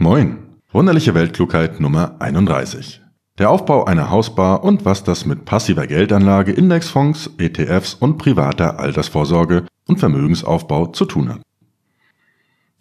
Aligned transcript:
Moin. 0.00 0.38
Wunderliche 0.70 1.12
Weltklugheit 1.16 1.80
Nummer 1.80 2.14
31. 2.20 3.02
Der 3.36 3.50
Aufbau 3.50 3.84
einer 3.84 4.10
Hausbar 4.10 4.62
und 4.62 4.84
was 4.84 5.02
das 5.02 5.26
mit 5.26 5.44
passiver 5.44 5.88
Geldanlage, 5.88 6.52
Indexfonds, 6.52 7.30
ETFs 7.36 7.94
und 7.94 8.16
privater 8.16 8.78
Altersvorsorge 8.78 9.64
und 9.88 9.98
Vermögensaufbau 9.98 10.86
zu 10.86 11.04
tun 11.04 11.30
hat. 11.30 11.40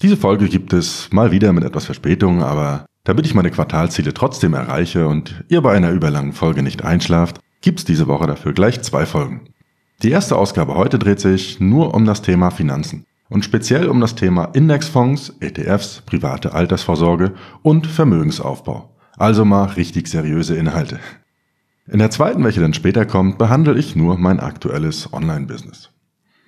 Diese 0.04 0.16
Folge 0.16 0.48
gibt 0.48 0.74
es 0.74 1.10
mal 1.12 1.32
wieder 1.32 1.54
mit 1.54 1.64
etwas 1.64 1.86
Verspätung, 1.86 2.44
aber 2.44 2.86
damit 3.04 3.26
ich 3.26 3.34
meine 3.34 3.50
Quartalziele 3.50 4.14
trotzdem 4.14 4.54
erreiche 4.54 5.08
und 5.08 5.44
ihr 5.50 5.62
bei 5.62 5.74
einer 5.74 5.90
überlangen 5.90 6.34
Folge 6.34 6.62
nicht 6.62 6.86
einschlaft, 6.86 7.40
gibt's 7.62 7.84
diese 7.84 8.08
Woche 8.08 8.28
dafür 8.28 8.54
gleich 8.54 8.84
zwei 8.84 9.08
Folgen. 9.08 9.50
Die 10.04 10.12
erste 10.12 10.36
Ausgabe 10.36 10.76
heute 10.76 11.00
dreht 11.00 11.20
sich 11.20 11.60
nur 11.60 11.96
um 11.96 12.06
das 12.06 12.22
Thema 12.22 12.52
Finanzen 12.52 13.07
und 13.30 13.44
speziell 13.44 13.88
um 13.90 14.00
das 14.00 14.16
Thema 14.16 14.46
Indexfonds, 14.54 15.36
ETFs, 15.40 16.02
private 16.06 16.54
Altersvorsorge 16.54 17.34
und 17.62 17.88
Vermögensaufbau. 17.88 18.96
Also 19.18 19.46
mal 19.46 19.66
richtig 19.66 20.08
seriöse 20.08 20.56
Inhalte. 20.56 21.00
In 21.88 22.00
der 22.00 22.12
zweiten, 22.12 22.44
welche 22.44 22.62
dann 22.62 22.74
später 22.74 23.06
kommt, 23.06 23.38
behandle 23.38 23.78
ich 23.78 23.96
nur 23.96 24.18
mein 24.18 24.40
aktuelles 24.40 25.12
Online-Business. 25.14 25.90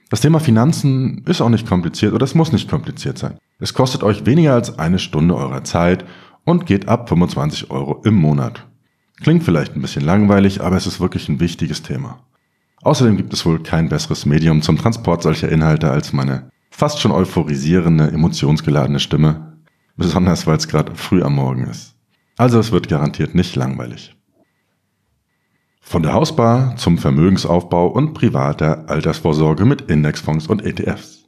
Das 0.09 0.21
Thema 0.21 0.39
Finanzen 0.39 1.23
ist 1.27 1.41
auch 1.41 1.49
nicht 1.49 1.67
kompliziert 1.67 2.13
oder 2.13 2.23
es 2.23 2.35
muss 2.35 2.51
nicht 2.51 2.69
kompliziert 2.69 3.17
sein. 3.17 3.37
Es 3.59 3.73
kostet 3.73 4.03
euch 4.03 4.25
weniger 4.25 4.53
als 4.53 4.79
eine 4.79 4.99
Stunde 4.99 5.35
eurer 5.35 5.63
Zeit 5.63 6.05
und 6.45 6.65
geht 6.65 6.87
ab 6.87 7.09
25 7.09 7.71
Euro 7.71 8.01
im 8.03 8.15
Monat. 8.15 8.65
Klingt 9.21 9.43
vielleicht 9.43 9.75
ein 9.75 9.81
bisschen 9.81 10.03
langweilig, 10.03 10.61
aber 10.61 10.77
es 10.77 10.87
ist 10.87 10.99
wirklich 10.99 11.29
ein 11.29 11.39
wichtiges 11.39 11.83
Thema. 11.83 12.19
Außerdem 12.81 13.17
gibt 13.17 13.33
es 13.33 13.45
wohl 13.45 13.61
kein 13.61 13.89
besseres 13.89 14.25
Medium 14.25 14.61
zum 14.61 14.77
Transport 14.77 15.21
solcher 15.21 15.49
Inhalte 15.49 15.91
als 15.91 16.13
meine 16.13 16.49
fast 16.79 17.01
schon 17.01 17.11
euphorisierende, 17.11 18.09
emotionsgeladene 18.09 19.01
Stimme, 19.01 19.57
besonders 19.97 20.47
weil 20.47 20.55
es 20.55 20.69
gerade 20.69 20.95
früh 20.95 21.21
am 21.21 21.35
Morgen 21.35 21.67
ist. 21.67 21.93
Also 22.37 22.57
es 22.57 22.71
wird 22.71 22.87
garantiert 22.87 23.35
nicht 23.35 23.57
langweilig. 23.57 24.15
Von 25.81 26.03
der 26.03 26.13
Hausbar 26.13 26.77
zum 26.77 26.97
Vermögensaufbau 26.97 27.87
und 27.87 28.13
privater 28.13 28.85
Altersvorsorge 28.87 29.65
mit 29.65 29.81
Indexfonds 29.91 30.47
und 30.47 30.63
ETFs. 30.65 31.25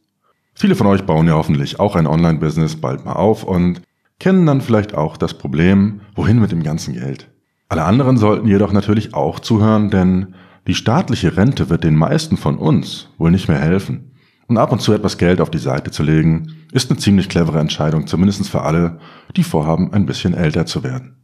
Viele 0.54 0.76
von 0.76 0.88
euch 0.88 1.04
bauen 1.04 1.28
ja 1.28 1.34
hoffentlich 1.34 1.82
auch 1.82 1.98
ein 1.98 2.08
Online-Business 2.08 2.78
bald 2.78 3.04
mal 3.04 3.14
auf 3.14 3.44
und 3.44 3.82
kennen 4.20 4.46
dann 4.46 4.62
vielleicht 4.62 4.96
auch 4.96 5.18
das 5.18 5.34
Problem, 5.34 6.00
wohin 6.16 6.40
mit 6.40 6.54
dem 6.54 6.64
ganzen 6.64 6.94
Geld. 6.94 7.30
Alle 7.68 7.84
anderen 7.84 8.16
sollten 8.16 8.48
jedoch 8.48 8.72
natürlich 8.72 9.14
auch 9.14 9.42
zuhören, 9.42 9.90
denn 9.90 10.34
die 10.66 10.76
staatliche 10.76 11.36
Rente 11.36 11.70
wird 11.70 11.84
den 11.84 11.98
meisten 11.98 12.38
von 12.38 12.58
uns 12.58 13.10
wohl 13.18 13.32
nicht 13.32 13.50
mehr 13.50 13.60
helfen. 13.60 14.11
Und 14.52 14.58
ab 14.58 14.74
und 14.74 14.82
zu 14.82 14.92
etwas 14.92 15.18
Geld 15.18 15.40
auf 15.40 15.50
die 15.50 15.60
Seite 15.60 15.92
zu 15.92 16.04
legen, 16.04 16.58
ist 16.74 16.92
eine 16.92 17.00
ziemlich 17.00 17.30
clevere 17.30 17.60
Entscheidung, 17.60 18.06
zumindest 18.06 18.50
für 18.50 18.64
alle, 18.64 19.00
die 19.38 19.44
vorhaben, 19.44 19.94
ein 19.94 20.06
bisschen 20.06 20.34
älter 20.34 20.66
zu 20.66 20.84
werden. 20.84 21.16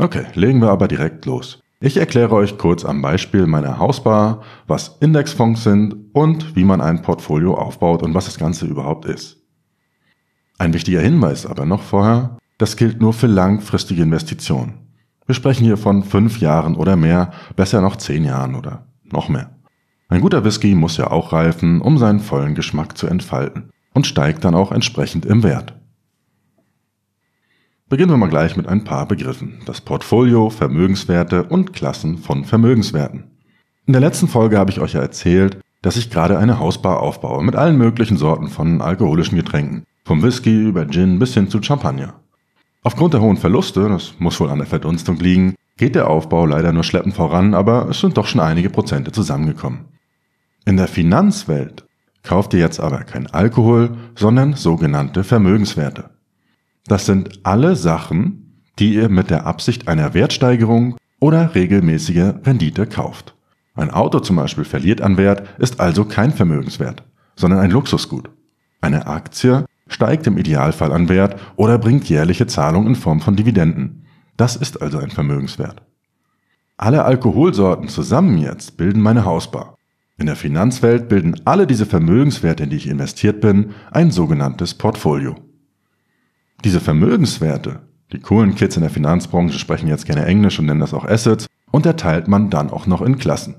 Okay, 0.00 0.24
legen 0.34 0.60
wir 0.60 0.70
aber 0.70 0.88
direkt 0.88 1.26
los. 1.26 1.60
Ich 1.78 1.96
erkläre 1.96 2.34
euch 2.34 2.58
kurz 2.58 2.84
am 2.84 3.02
Beispiel 3.02 3.46
meiner 3.46 3.78
Hausbar, 3.78 4.42
was 4.66 4.96
Indexfonds 4.98 5.62
sind 5.62 5.94
und 6.12 6.56
wie 6.56 6.64
man 6.64 6.80
ein 6.80 7.02
Portfolio 7.02 7.54
aufbaut 7.54 8.02
und 8.02 8.14
was 8.14 8.24
das 8.24 8.36
Ganze 8.36 8.66
überhaupt 8.66 9.04
ist. 9.04 9.36
Ein 10.58 10.74
wichtiger 10.74 11.00
Hinweis 11.00 11.46
aber 11.46 11.66
noch 11.66 11.82
vorher, 11.82 12.36
das 12.58 12.76
gilt 12.76 13.00
nur 13.00 13.12
für 13.12 13.28
langfristige 13.28 14.02
Investitionen. 14.02 14.88
Wir 15.24 15.36
sprechen 15.36 15.62
hier 15.62 15.76
von 15.76 16.02
fünf 16.02 16.40
Jahren 16.40 16.74
oder 16.74 16.96
mehr, 16.96 17.30
besser 17.54 17.80
noch 17.80 17.94
zehn 17.94 18.24
Jahren 18.24 18.56
oder 18.56 18.88
noch 19.04 19.28
mehr. 19.28 19.55
Ein 20.08 20.20
guter 20.20 20.44
Whisky 20.44 20.74
muss 20.74 20.96
ja 20.96 21.10
auch 21.10 21.32
reifen, 21.32 21.80
um 21.80 21.98
seinen 21.98 22.20
vollen 22.20 22.54
Geschmack 22.54 22.96
zu 22.96 23.08
entfalten 23.08 23.70
und 23.92 24.06
steigt 24.06 24.44
dann 24.44 24.54
auch 24.54 24.70
entsprechend 24.70 25.26
im 25.26 25.42
Wert. 25.42 25.74
Beginnen 27.88 28.10
wir 28.10 28.16
mal 28.16 28.28
gleich 28.28 28.56
mit 28.56 28.68
ein 28.68 28.84
paar 28.84 29.06
Begriffen. 29.06 29.60
Das 29.64 29.80
Portfolio, 29.80 30.50
Vermögenswerte 30.50 31.44
und 31.44 31.72
Klassen 31.72 32.18
von 32.18 32.44
Vermögenswerten. 32.44 33.24
In 33.86 33.92
der 33.92 34.00
letzten 34.00 34.28
Folge 34.28 34.58
habe 34.58 34.70
ich 34.70 34.80
euch 34.80 34.94
ja 34.94 35.00
erzählt, 35.00 35.58
dass 35.82 35.96
ich 35.96 36.10
gerade 36.10 36.38
eine 36.38 36.58
Hausbar 36.58 37.00
aufbaue 37.00 37.42
mit 37.44 37.54
allen 37.54 37.78
möglichen 37.78 38.16
Sorten 38.16 38.48
von 38.48 38.80
alkoholischen 38.80 39.36
Getränken, 39.36 39.84
vom 40.04 40.22
Whisky 40.22 40.68
über 40.68 40.86
Gin 40.88 41.18
bis 41.18 41.34
hin 41.34 41.48
zu 41.48 41.62
Champagner. 41.62 42.14
Aufgrund 42.82 43.14
der 43.14 43.20
hohen 43.20 43.36
Verluste, 43.36 43.88
das 43.88 44.14
muss 44.18 44.38
wohl 44.40 44.50
an 44.50 44.58
der 44.58 44.66
Verdunstung 44.66 45.18
liegen, 45.18 45.54
geht 45.76 45.94
der 45.94 46.08
Aufbau 46.08 46.46
leider 46.46 46.72
nur 46.72 46.84
schleppend 46.84 47.14
voran, 47.14 47.54
aber 47.54 47.88
es 47.88 48.00
sind 48.00 48.16
doch 48.16 48.26
schon 48.26 48.40
einige 48.40 48.70
Prozente 48.70 49.12
zusammengekommen. 49.12 49.95
In 50.68 50.76
der 50.76 50.88
Finanzwelt 50.88 51.86
kauft 52.24 52.52
ihr 52.52 52.58
jetzt 52.58 52.80
aber 52.80 53.04
kein 53.04 53.28
Alkohol, 53.28 53.96
sondern 54.16 54.54
sogenannte 54.54 55.22
Vermögenswerte. 55.22 56.10
Das 56.88 57.06
sind 57.06 57.38
alle 57.44 57.76
Sachen, 57.76 58.64
die 58.80 58.94
ihr 58.94 59.08
mit 59.08 59.30
der 59.30 59.46
Absicht 59.46 59.86
einer 59.86 60.12
Wertsteigerung 60.12 60.96
oder 61.20 61.54
regelmäßiger 61.54 62.40
Rendite 62.44 62.88
kauft. 62.88 63.36
Ein 63.76 63.92
Auto 63.92 64.18
zum 64.18 64.34
Beispiel 64.34 64.64
verliert 64.64 65.02
an 65.02 65.16
Wert, 65.16 65.48
ist 65.60 65.78
also 65.78 66.04
kein 66.04 66.32
Vermögenswert, 66.32 67.04
sondern 67.36 67.60
ein 67.60 67.70
Luxusgut. 67.70 68.28
Eine 68.80 69.06
Aktie 69.06 69.66
steigt 69.86 70.26
im 70.26 70.36
Idealfall 70.36 70.90
an 70.90 71.08
Wert 71.08 71.40
oder 71.54 71.78
bringt 71.78 72.08
jährliche 72.08 72.48
Zahlungen 72.48 72.88
in 72.88 72.94
Form 72.96 73.20
von 73.20 73.36
Dividenden. 73.36 74.04
Das 74.36 74.56
ist 74.56 74.82
also 74.82 74.98
ein 74.98 75.10
Vermögenswert. 75.10 75.80
Alle 76.76 77.04
Alkoholsorten 77.04 77.88
zusammen 77.88 78.38
jetzt 78.38 78.76
bilden 78.76 79.00
meine 79.00 79.24
Hausbar. 79.24 79.75
In 80.18 80.26
der 80.26 80.36
Finanzwelt 80.36 81.08
bilden 81.08 81.42
alle 81.44 81.66
diese 81.66 81.84
Vermögenswerte, 81.84 82.64
in 82.64 82.70
die 82.70 82.76
ich 82.76 82.88
investiert 82.88 83.40
bin, 83.42 83.74
ein 83.90 84.10
sogenanntes 84.10 84.74
Portfolio. 84.74 85.34
Diese 86.64 86.80
Vermögenswerte, 86.80 87.80
die 88.12 88.20
coolen 88.20 88.54
Kids 88.54 88.76
in 88.76 88.82
der 88.82 88.90
Finanzbranche 88.90 89.58
sprechen 89.58 89.88
jetzt 89.88 90.06
gerne 90.06 90.24
Englisch 90.24 90.58
und 90.58 90.66
nennen 90.66 90.80
das 90.80 90.94
auch 90.94 91.04
Assets, 91.04 91.46
unterteilt 91.70 92.28
man 92.28 92.48
dann 92.48 92.70
auch 92.70 92.86
noch 92.86 93.02
in 93.02 93.18
Klassen. 93.18 93.56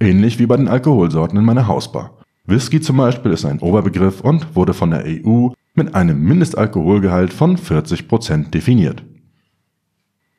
Ähnlich 0.00 0.40
wie 0.40 0.46
bei 0.46 0.56
den 0.56 0.66
Alkoholsorten 0.66 1.38
in 1.38 1.44
meiner 1.44 1.68
Hausbar. 1.68 2.18
Whisky 2.44 2.80
zum 2.80 2.96
Beispiel 2.96 3.32
ist 3.32 3.44
ein 3.44 3.60
Oberbegriff 3.60 4.20
und 4.20 4.56
wurde 4.56 4.74
von 4.74 4.90
der 4.90 5.04
EU 5.06 5.50
mit 5.74 5.94
einem 5.94 6.20
Mindestalkoholgehalt 6.24 7.32
von 7.32 7.56
40% 7.56 8.50
definiert. 8.50 9.04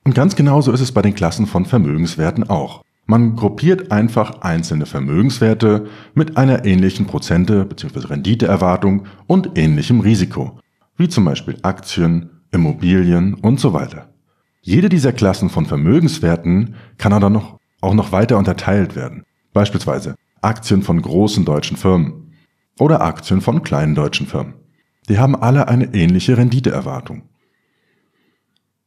Und 0.04 0.16
ganz 0.16 0.36
genauso 0.36 0.74
ist 0.74 0.82
es 0.82 0.92
bei 0.92 1.02
den 1.02 1.16
Klassen 1.16 1.46
von 1.46 1.66
Vermögenswerten 1.66 2.50
auch. 2.50 2.84
Man 3.12 3.36
gruppiert 3.36 3.92
einfach 3.92 4.40
einzelne 4.40 4.86
Vermögenswerte 4.86 5.90
mit 6.14 6.38
einer 6.38 6.64
ähnlichen 6.64 7.08
Prozente- 7.08 7.66
bzw. 7.66 8.08
Renditeerwartung 8.08 9.06
und 9.28 9.58
ähnlichem 9.58 10.00
Risiko, 10.00 10.58
wie 10.96 11.10
zum 11.10 11.26
Beispiel 11.26 11.58
Aktien, 11.62 12.30
Immobilien 12.52 13.34
und 13.34 13.60
so 13.60 13.74
weiter. 13.74 14.14
Jede 14.62 14.88
dieser 14.88 15.12
Klassen 15.12 15.50
von 15.50 15.66
Vermögenswerten 15.66 16.76
kann 16.98 17.12
aber 17.12 17.30
noch, 17.30 17.60
auch 17.82 17.94
noch 17.94 18.14
weiter 18.14 18.38
unterteilt 18.38 18.96
werden. 18.96 19.24
Beispielsweise 19.52 20.16
Aktien 20.42 20.82
von 20.82 21.02
großen 21.02 21.44
deutschen 21.44 21.76
Firmen 21.76 22.32
oder 22.80 23.02
Aktien 23.02 23.42
von 23.42 23.62
kleinen 23.62 23.94
deutschen 23.94 24.26
Firmen. 24.26 24.54
Die 25.10 25.20
haben 25.20 25.36
alle 25.36 25.68
eine 25.68 25.94
ähnliche 25.94 26.38
Renditeerwartung. 26.38 27.24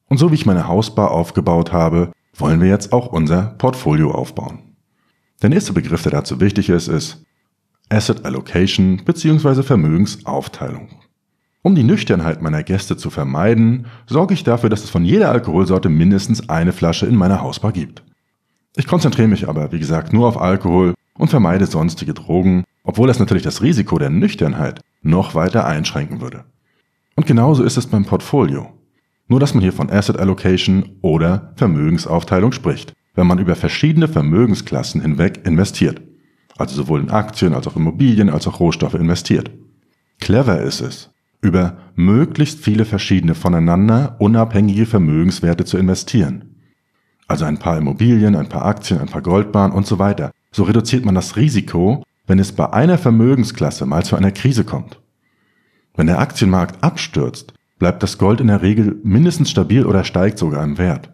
Und 0.08 0.16
so 0.16 0.30
wie 0.30 0.36
ich 0.36 0.46
meine 0.46 0.66
Hausbar 0.66 1.10
aufgebaut 1.10 1.74
habe, 1.74 2.10
wollen 2.36 2.60
wir 2.60 2.68
jetzt 2.68 2.92
auch 2.92 3.06
unser 3.06 3.54
Portfolio 3.58 4.10
aufbauen. 4.10 4.58
Der 5.42 5.50
nächste 5.50 5.72
Begriff, 5.72 6.02
der 6.02 6.12
dazu 6.12 6.40
wichtig 6.40 6.68
ist, 6.68 6.88
ist 6.88 7.24
Asset 7.88 8.24
Allocation 8.24 9.02
bzw. 9.04 9.62
Vermögensaufteilung. 9.62 10.88
Um 11.62 11.74
die 11.74 11.82
Nüchternheit 11.82 12.42
meiner 12.42 12.62
Gäste 12.62 12.96
zu 12.96 13.08
vermeiden, 13.10 13.86
sorge 14.06 14.34
ich 14.34 14.44
dafür, 14.44 14.68
dass 14.68 14.84
es 14.84 14.90
von 14.90 15.04
jeder 15.04 15.30
Alkoholsorte 15.30 15.88
mindestens 15.88 16.48
eine 16.48 16.72
Flasche 16.72 17.06
in 17.06 17.16
meiner 17.16 17.40
Hausbar 17.40 17.72
gibt. 17.72 18.02
Ich 18.76 18.86
konzentriere 18.86 19.28
mich 19.28 19.48
aber, 19.48 19.72
wie 19.72 19.78
gesagt, 19.78 20.12
nur 20.12 20.26
auf 20.26 20.40
Alkohol 20.40 20.94
und 21.16 21.28
vermeide 21.28 21.66
sonstige 21.66 22.12
Drogen, 22.12 22.64
obwohl 22.82 23.08
das 23.08 23.18
natürlich 23.18 23.44
das 23.44 23.62
Risiko 23.62 23.98
der 23.98 24.10
Nüchternheit 24.10 24.80
noch 25.00 25.34
weiter 25.34 25.64
einschränken 25.64 26.20
würde. 26.20 26.44
Und 27.16 27.26
genauso 27.26 27.62
ist 27.62 27.76
es 27.76 27.86
beim 27.86 28.04
Portfolio. 28.04 28.72
Nur 29.28 29.40
dass 29.40 29.54
man 29.54 29.62
hier 29.62 29.72
von 29.72 29.90
Asset 29.90 30.18
Allocation 30.18 30.96
oder 31.00 31.52
Vermögensaufteilung 31.56 32.52
spricht, 32.52 32.92
wenn 33.14 33.26
man 33.26 33.38
über 33.38 33.56
verschiedene 33.56 34.08
Vermögensklassen 34.08 35.00
hinweg 35.00 35.40
investiert. 35.46 36.02
Also 36.56 36.76
sowohl 36.76 37.00
in 37.00 37.10
Aktien 37.10 37.54
als 37.54 37.66
auch 37.66 37.76
Immobilien 37.76 38.30
als 38.30 38.46
auch 38.46 38.60
Rohstoffe 38.60 38.94
investiert. 38.94 39.50
Clever 40.20 40.60
ist 40.60 40.80
es, 40.80 41.10
über 41.40 41.78
möglichst 41.94 42.60
viele 42.60 42.84
verschiedene 42.84 43.34
voneinander 43.34 44.16
unabhängige 44.18 44.86
Vermögenswerte 44.86 45.64
zu 45.64 45.78
investieren. 45.78 46.56
Also 47.26 47.44
ein 47.44 47.58
paar 47.58 47.78
Immobilien, 47.78 48.36
ein 48.36 48.48
paar 48.48 48.64
Aktien, 48.64 49.00
ein 49.00 49.08
paar 49.08 49.22
Goldbahnen 49.22 49.76
und 49.76 49.86
so 49.86 49.98
weiter. 49.98 50.30
So 50.52 50.64
reduziert 50.64 51.04
man 51.04 51.14
das 51.14 51.36
Risiko, 51.36 52.04
wenn 52.26 52.38
es 52.38 52.52
bei 52.52 52.72
einer 52.72 52.98
Vermögensklasse 52.98 53.86
mal 53.86 54.04
zu 54.04 54.16
einer 54.16 54.30
Krise 54.30 54.64
kommt. 54.64 55.00
Wenn 55.96 56.06
der 56.06 56.18
Aktienmarkt 56.18 56.82
abstürzt, 56.82 57.54
bleibt 57.78 58.02
das 58.02 58.18
Gold 58.18 58.40
in 58.40 58.48
der 58.48 58.62
Regel 58.62 59.00
mindestens 59.02 59.50
stabil 59.50 59.84
oder 59.86 60.04
steigt 60.04 60.38
sogar 60.38 60.62
im 60.64 60.78
Wert. 60.78 61.10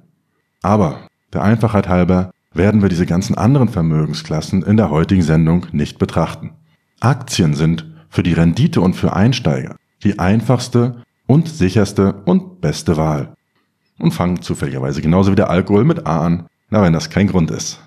Aber, 0.62 1.06
der 1.32 1.42
Einfachheit 1.42 1.88
halber, 1.88 2.30
werden 2.52 2.82
wir 2.82 2.88
diese 2.88 3.06
ganzen 3.06 3.36
anderen 3.36 3.68
Vermögensklassen 3.68 4.62
in 4.62 4.76
der 4.76 4.90
heutigen 4.90 5.22
Sendung 5.22 5.66
nicht 5.72 5.98
betrachten. 5.98 6.52
Aktien 7.00 7.54
sind 7.54 7.86
für 8.08 8.22
die 8.22 8.32
Rendite 8.32 8.80
und 8.80 8.94
für 8.94 9.14
Einsteiger 9.14 9.76
die 10.02 10.18
einfachste 10.18 11.02
und 11.26 11.48
sicherste 11.48 12.22
und 12.24 12.60
beste 12.60 12.96
Wahl. 12.96 13.34
Und 13.98 14.12
fangen 14.12 14.42
zufälligerweise 14.42 15.02
genauso 15.02 15.30
wie 15.30 15.36
der 15.36 15.50
Alkohol 15.50 15.84
mit 15.84 16.06
A 16.06 16.24
an, 16.24 16.46
na 16.70 16.82
wenn 16.82 16.92
das 16.92 17.10
kein 17.10 17.26
Grund 17.26 17.50
ist. 17.50 17.80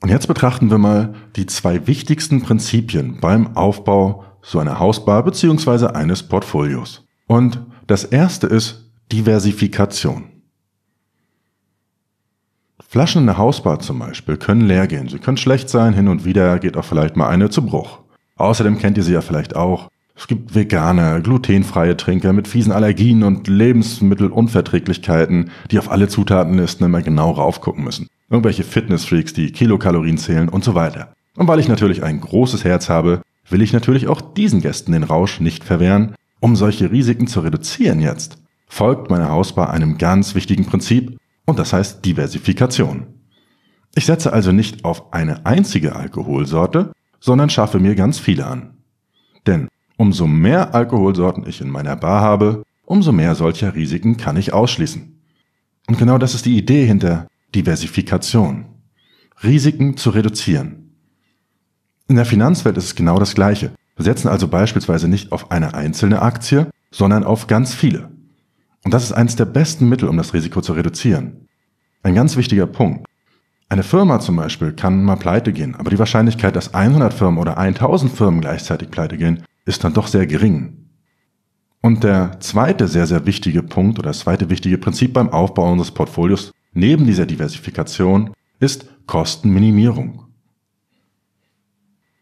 Und 0.00 0.08
jetzt 0.08 0.28
betrachten 0.28 0.70
wir 0.70 0.78
mal 0.78 1.14
die 1.36 1.46
zwei 1.46 1.86
wichtigsten 1.86 2.42
Prinzipien 2.42 3.18
beim 3.20 3.56
Aufbau 3.56 4.24
so 4.42 4.58
einer 4.58 4.78
Hausbar 4.78 5.22
bzw. 5.24 5.86
eines 5.88 6.22
Portfolios. 6.22 7.04
Und 7.32 7.60
das 7.86 8.04
erste 8.04 8.46
ist 8.46 8.92
Diversifikation. 9.10 10.24
Flaschen 12.86 13.22
in 13.22 13.26
der 13.26 13.38
Hausbar 13.38 13.78
zum 13.78 14.00
Beispiel 14.00 14.36
können 14.36 14.60
leer 14.60 14.86
gehen. 14.86 15.08
Sie 15.08 15.18
können 15.18 15.38
schlecht 15.38 15.70
sein, 15.70 15.94
hin 15.94 16.08
und 16.08 16.26
wieder 16.26 16.58
geht 16.58 16.76
auch 16.76 16.84
vielleicht 16.84 17.16
mal 17.16 17.30
eine 17.30 17.48
zu 17.48 17.64
Bruch. 17.64 18.00
Außerdem 18.36 18.76
kennt 18.76 18.98
ihr 18.98 19.02
sie 19.02 19.14
ja 19.14 19.22
vielleicht 19.22 19.56
auch. 19.56 19.88
Es 20.14 20.26
gibt 20.26 20.54
vegane, 20.54 21.22
glutenfreie 21.22 21.96
Trinker 21.96 22.34
mit 22.34 22.48
fiesen 22.48 22.70
Allergien 22.70 23.22
und 23.22 23.48
Lebensmittelunverträglichkeiten, 23.48 25.52
die 25.70 25.78
auf 25.78 25.90
alle 25.90 26.08
Zutatenlisten 26.08 26.84
immer 26.84 27.00
genau 27.00 27.30
raufgucken 27.30 27.82
müssen. 27.82 28.08
Irgendwelche 28.28 28.62
Fitnessfreaks, 28.62 29.32
die 29.32 29.52
Kilokalorien 29.52 30.18
zählen 30.18 30.50
und 30.50 30.64
so 30.64 30.74
weiter. 30.74 31.14
Und 31.38 31.48
weil 31.48 31.60
ich 31.60 31.68
natürlich 31.68 32.02
ein 32.02 32.20
großes 32.20 32.64
Herz 32.64 32.90
habe, 32.90 33.22
will 33.48 33.62
ich 33.62 33.72
natürlich 33.72 34.06
auch 34.06 34.20
diesen 34.20 34.60
Gästen 34.60 34.92
den 34.92 35.04
Rausch 35.04 35.40
nicht 35.40 35.64
verwehren. 35.64 36.14
Um 36.42 36.56
solche 36.56 36.90
Risiken 36.90 37.28
zu 37.28 37.38
reduzieren 37.38 38.00
jetzt, 38.00 38.42
folgt 38.66 39.10
meine 39.10 39.28
Hausbar 39.28 39.70
einem 39.70 39.96
ganz 39.96 40.34
wichtigen 40.34 40.66
Prinzip 40.66 41.16
und 41.46 41.56
das 41.56 41.72
heißt 41.72 42.04
Diversifikation. 42.04 43.06
Ich 43.94 44.06
setze 44.06 44.32
also 44.32 44.50
nicht 44.50 44.84
auf 44.84 45.12
eine 45.12 45.46
einzige 45.46 45.94
Alkoholsorte, 45.94 46.90
sondern 47.20 47.48
schaffe 47.48 47.78
mir 47.78 47.94
ganz 47.94 48.18
viele 48.18 48.44
an. 48.44 48.74
Denn 49.46 49.68
umso 49.96 50.26
mehr 50.26 50.74
Alkoholsorten 50.74 51.46
ich 51.46 51.60
in 51.60 51.70
meiner 51.70 51.94
Bar 51.94 52.22
habe, 52.22 52.64
umso 52.86 53.12
mehr 53.12 53.36
solcher 53.36 53.76
Risiken 53.76 54.16
kann 54.16 54.36
ich 54.36 54.52
ausschließen. 54.52 55.22
Und 55.86 55.98
genau 55.98 56.18
das 56.18 56.34
ist 56.34 56.44
die 56.44 56.58
Idee 56.58 56.84
hinter 56.84 57.28
Diversifikation. 57.54 58.64
Risiken 59.44 59.96
zu 59.96 60.10
reduzieren. 60.10 60.96
In 62.08 62.16
der 62.16 62.26
Finanzwelt 62.26 62.76
ist 62.78 62.84
es 62.86 62.94
genau 62.96 63.20
das 63.20 63.36
Gleiche. 63.36 63.70
Wir 64.02 64.12
setzen 64.12 64.26
also 64.26 64.48
beispielsweise 64.48 65.06
nicht 65.06 65.30
auf 65.30 65.52
eine 65.52 65.74
einzelne 65.74 66.22
Aktie, 66.22 66.66
sondern 66.90 67.22
auf 67.22 67.46
ganz 67.46 67.72
viele. 67.72 68.10
Und 68.82 68.92
das 68.92 69.04
ist 69.04 69.12
eines 69.12 69.36
der 69.36 69.44
besten 69.44 69.88
Mittel, 69.88 70.08
um 70.08 70.16
das 70.16 70.34
Risiko 70.34 70.60
zu 70.60 70.72
reduzieren. 70.72 71.46
Ein 72.02 72.16
ganz 72.16 72.36
wichtiger 72.36 72.66
Punkt. 72.66 73.06
Eine 73.68 73.84
Firma 73.84 74.18
zum 74.18 74.34
Beispiel 74.34 74.72
kann 74.72 75.04
mal 75.04 75.14
pleite 75.14 75.52
gehen, 75.52 75.76
aber 75.76 75.90
die 75.90 76.00
Wahrscheinlichkeit, 76.00 76.56
dass 76.56 76.74
100 76.74 77.14
Firmen 77.14 77.38
oder 77.38 77.58
1000 77.58 78.10
Firmen 78.10 78.40
gleichzeitig 78.40 78.90
pleite 78.90 79.16
gehen, 79.16 79.44
ist 79.66 79.84
dann 79.84 79.94
doch 79.94 80.08
sehr 80.08 80.26
gering. 80.26 80.88
Und 81.80 82.02
der 82.02 82.40
zweite 82.40 82.88
sehr, 82.88 83.06
sehr 83.06 83.24
wichtige 83.24 83.62
Punkt 83.62 84.00
oder 84.00 84.08
das 84.08 84.18
zweite 84.18 84.50
wichtige 84.50 84.78
Prinzip 84.78 85.12
beim 85.12 85.28
Aufbau 85.28 85.70
unseres 85.70 85.92
Portfolios 85.92 86.50
neben 86.72 87.06
dieser 87.06 87.26
Diversifikation 87.26 88.32
ist 88.58 88.84
Kostenminimierung. 89.06 90.31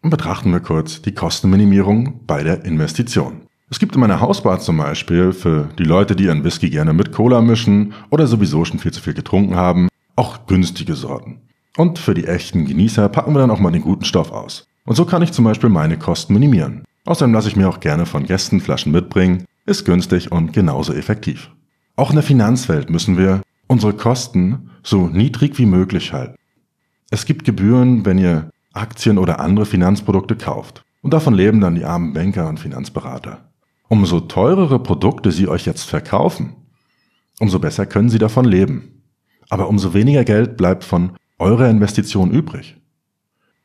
Und 0.02 0.10
betrachten 0.10 0.50
wir 0.52 0.60
kurz 0.60 1.02
die 1.02 1.12
Kostenminimierung 1.12 2.20
bei 2.26 2.42
der 2.42 2.64
Investition. 2.64 3.42
Es 3.68 3.78
gibt 3.78 3.94
in 3.94 4.00
meiner 4.00 4.20
Hausbar 4.20 4.58
zum 4.58 4.78
Beispiel 4.78 5.32
für 5.32 5.68
die 5.78 5.84
Leute, 5.84 6.16
die 6.16 6.24
ihren 6.24 6.42
Whisky 6.42 6.70
gerne 6.70 6.92
mit 6.92 7.12
Cola 7.12 7.40
mischen 7.40 7.92
oder 8.10 8.26
sowieso 8.26 8.64
schon 8.64 8.78
viel 8.78 8.92
zu 8.92 9.00
viel 9.00 9.14
getrunken 9.14 9.56
haben, 9.56 9.88
auch 10.16 10.46
günstige 10.46 10.94
Sorten. 10.94 11.40
Und 11.76 11.98
für 11.98 12.14
die 12.14 12.26
echten 12.26 12.64
Genießer 12.64 13.08
packen 13.08 13.34
wir 13.34 13.38
dann 13.38 13.50
auch 13.50 13.60
mal 13.60 13.70
den 13.70 13.82
guten 13.82 14.04
Stoff 14.04 14.32
aus. 14.32 14.66
Und 14.86 14.96
so 14.96 15.04
kann 15.04 15.22
ich 15.22 15.32
zum 15.32 15.44
Beispiel 15.44 15.70
meine 15.70 15.98
Kosten 15.98 16.34
minimieren. 16.34 16.84
Außerdem 17.04 17.32
lasse 17.32 17.48
ich 17.48 17.56
mir 17.56 17.68
auch 17.68 17.80
gerne 17.80 18.06
von 18.06 18.24
Gästen 18.24 18.60
Flaschen 18.60 18.92
mitbringen, 18.92 19.44
ist 19.66 19.84
günstig 19.84 20.32
und 20.32 20.52
genauso 20.52 20.92
effektiv. 20.92 21.50
Auch 21.94 22.10
in 22.10 22.16
der 22.16 22.24
Finanzwelt 22.24 22.90
müssen 22.90 23.16
wir 23.16 23.42
unsere 23.66 23.92
Kosten 23.92 24.70
so 24.82 25.06
niedrig 25.08 25.58
wie 25.58 25.66
möglich 25.66 26.12
halten. 26.12 26.34
Es 27.10 27.24
gibt 27.24 27.44
Gebühren, 27.44 28.04
wenn 28.04 28.18
ihr 28.18 28.50
Aktien 28.72 29.18
oder 29.18 29.40
andere 29.40 29.66
Finanzprodukte 29.66 30.36
kauft. 30.36 30.84
Und 31.02 31.12
davon 31.12 31.34
leben 31.34 31.60
dann 31.60 31.74
die 31.74 31.84
armen 31.84 32.12
Banker 32.12 32.48
und 32.48 32.60
Finanzberater. 32.60 33.50
Umso 33.88 34.20
teurere 34.20 34.78
Produkte 34.78 35.32
sie 35.32 35.48
euch 35.48 35.66
jetzt 35.66 35.84
verkaufen, 35.84 36.54
umso 37.40 37.58
besser 37.58 37.86
können 37.86 38.10
sie 38.10 38.18
davon 38.18 38.44
leben. 38.44 39.02
Aber 39.48 39.68
umso 39.68 39.94
weniger 39.94 40.24
Geld 40.24 40.56
bleibt 40.56 40.84
von 40.84 41.12
eurer 41.38 41.68
Investition 41.68 42.30
übrig. 42.30 42.76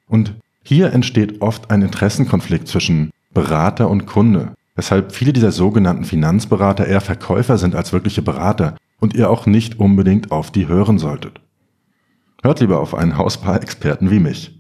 Und 0.07 0.36
hier 0.63 0.94
entsteht 0.94 1.42
oft 1.42 1.69
ein 1.69 1.84
Interessenkonflikt 1.84 2.68
zwischen 2.68 3.12
Berater 3.34 3.90
und 3.90 4.08
Kunde, 4.08 4.56
weshalb 4.75 5.12
viele 5.12 5.34
dieser 5.34 5.51
sogenannten 5.51 6.06
Finanzberater 6.06 6.88
eher 6.88 7.01
Verkäufer 7.01 7.58
sind 7.58 7.75
als 7.75 7.94
wirkliche 7.94 8.22
Berater 8.22 8.75
und 9.00 9.13
ihr 9.13 9.30
auch 9.30 9.46
nicht 9.46 9.80
unbedingt 9.80 10.31
auf 10.31 10.51
die 10.51 10.68
hören 10.68 10.98
solltet. 10.98 11.42
Hört 12.42 12.62
lieber 12.62 12.80
auf 12.80 12.96
einen 12.96 13.18
Hauspaar-Experten 13.18 14.10
wie 14.10 14.19
mich. 14.19 14.55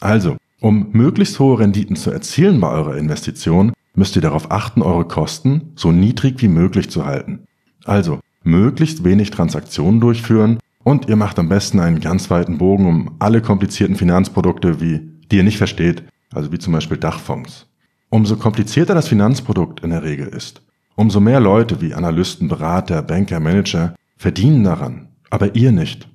Also, 0.00 0.36
um 0.60 0.88
möglichst 0.92 1.38
hohe 1.38 1.58
Renditen 1.58 1.96
zu 1.96 2.10
erzielen 2.10 2.60
bei 2.60 2.68
eurer 2.70 2.96
Investition, 2.96 3.72
müsst 3.94 4.16
ihr 4.16 4.22
darauf 4.22 4.50
achten, 4.50 4.82
eure 4.82 5.06
Kosten 5.06 5.72
so 5.76 5.92
niedrig 5.92 6.40
wie 6.42 6.48
möglich 6.48 6.90
zu 6.90 7.04
halten. 7.04 7.46
Also 7.84 8.20
möglichst 8.42 9.04
wenig 9.04 9.30
Transaktionen 9.30 10.00
durchführen 10.00 10.58
und 10.82 11.08
ihr 11.08 11.16
macht 11.16 11.38
am 11.38 11.48
besten 11.48 11.80
einen 11.80 12.00
ganz 12.00 12.30
weiten 12.30 12.58
Bogen 12.58 12.86
um 12.86 13.16
alle 13.18 13.42
komplizierten 13.42 13.96
Finanzprodukte, 13.96 14.80
wie 14.80 15.00
die 15.30 15.36
ihr 15.36 15.44
nicht 15.44 15.58
versteht, 15.58 16.02
also 16.32 16.52
wie 16.52 16.58
zum 16.58 16.72
Beispiel 16.72 16.96
Dachfonds. 16.96 17.66
Umso 18.08 18.36
komplizierter 18.36 18.94
das 18.94 19.08
Finanzprodukt 19.08 19.80
in 19.80 19.90
der 19.90 20.02
Regel 20.02 20.28
ist, 20.28 20.62
umso 20.96 21.20
mehr 21.20 21.40
Leute 21.40 21.80
wie 21.80 21.94
Analysten, 21.94 22.48
Berater, 22.48 23.02
Banker, 23.02 23.38
Manager 23.38 23.94
verdienen 24.16 24.64
daran, 24.64 25.08
aber 25.30 25.54
ihr 25.54 25.72
nicht. 25.72 26.08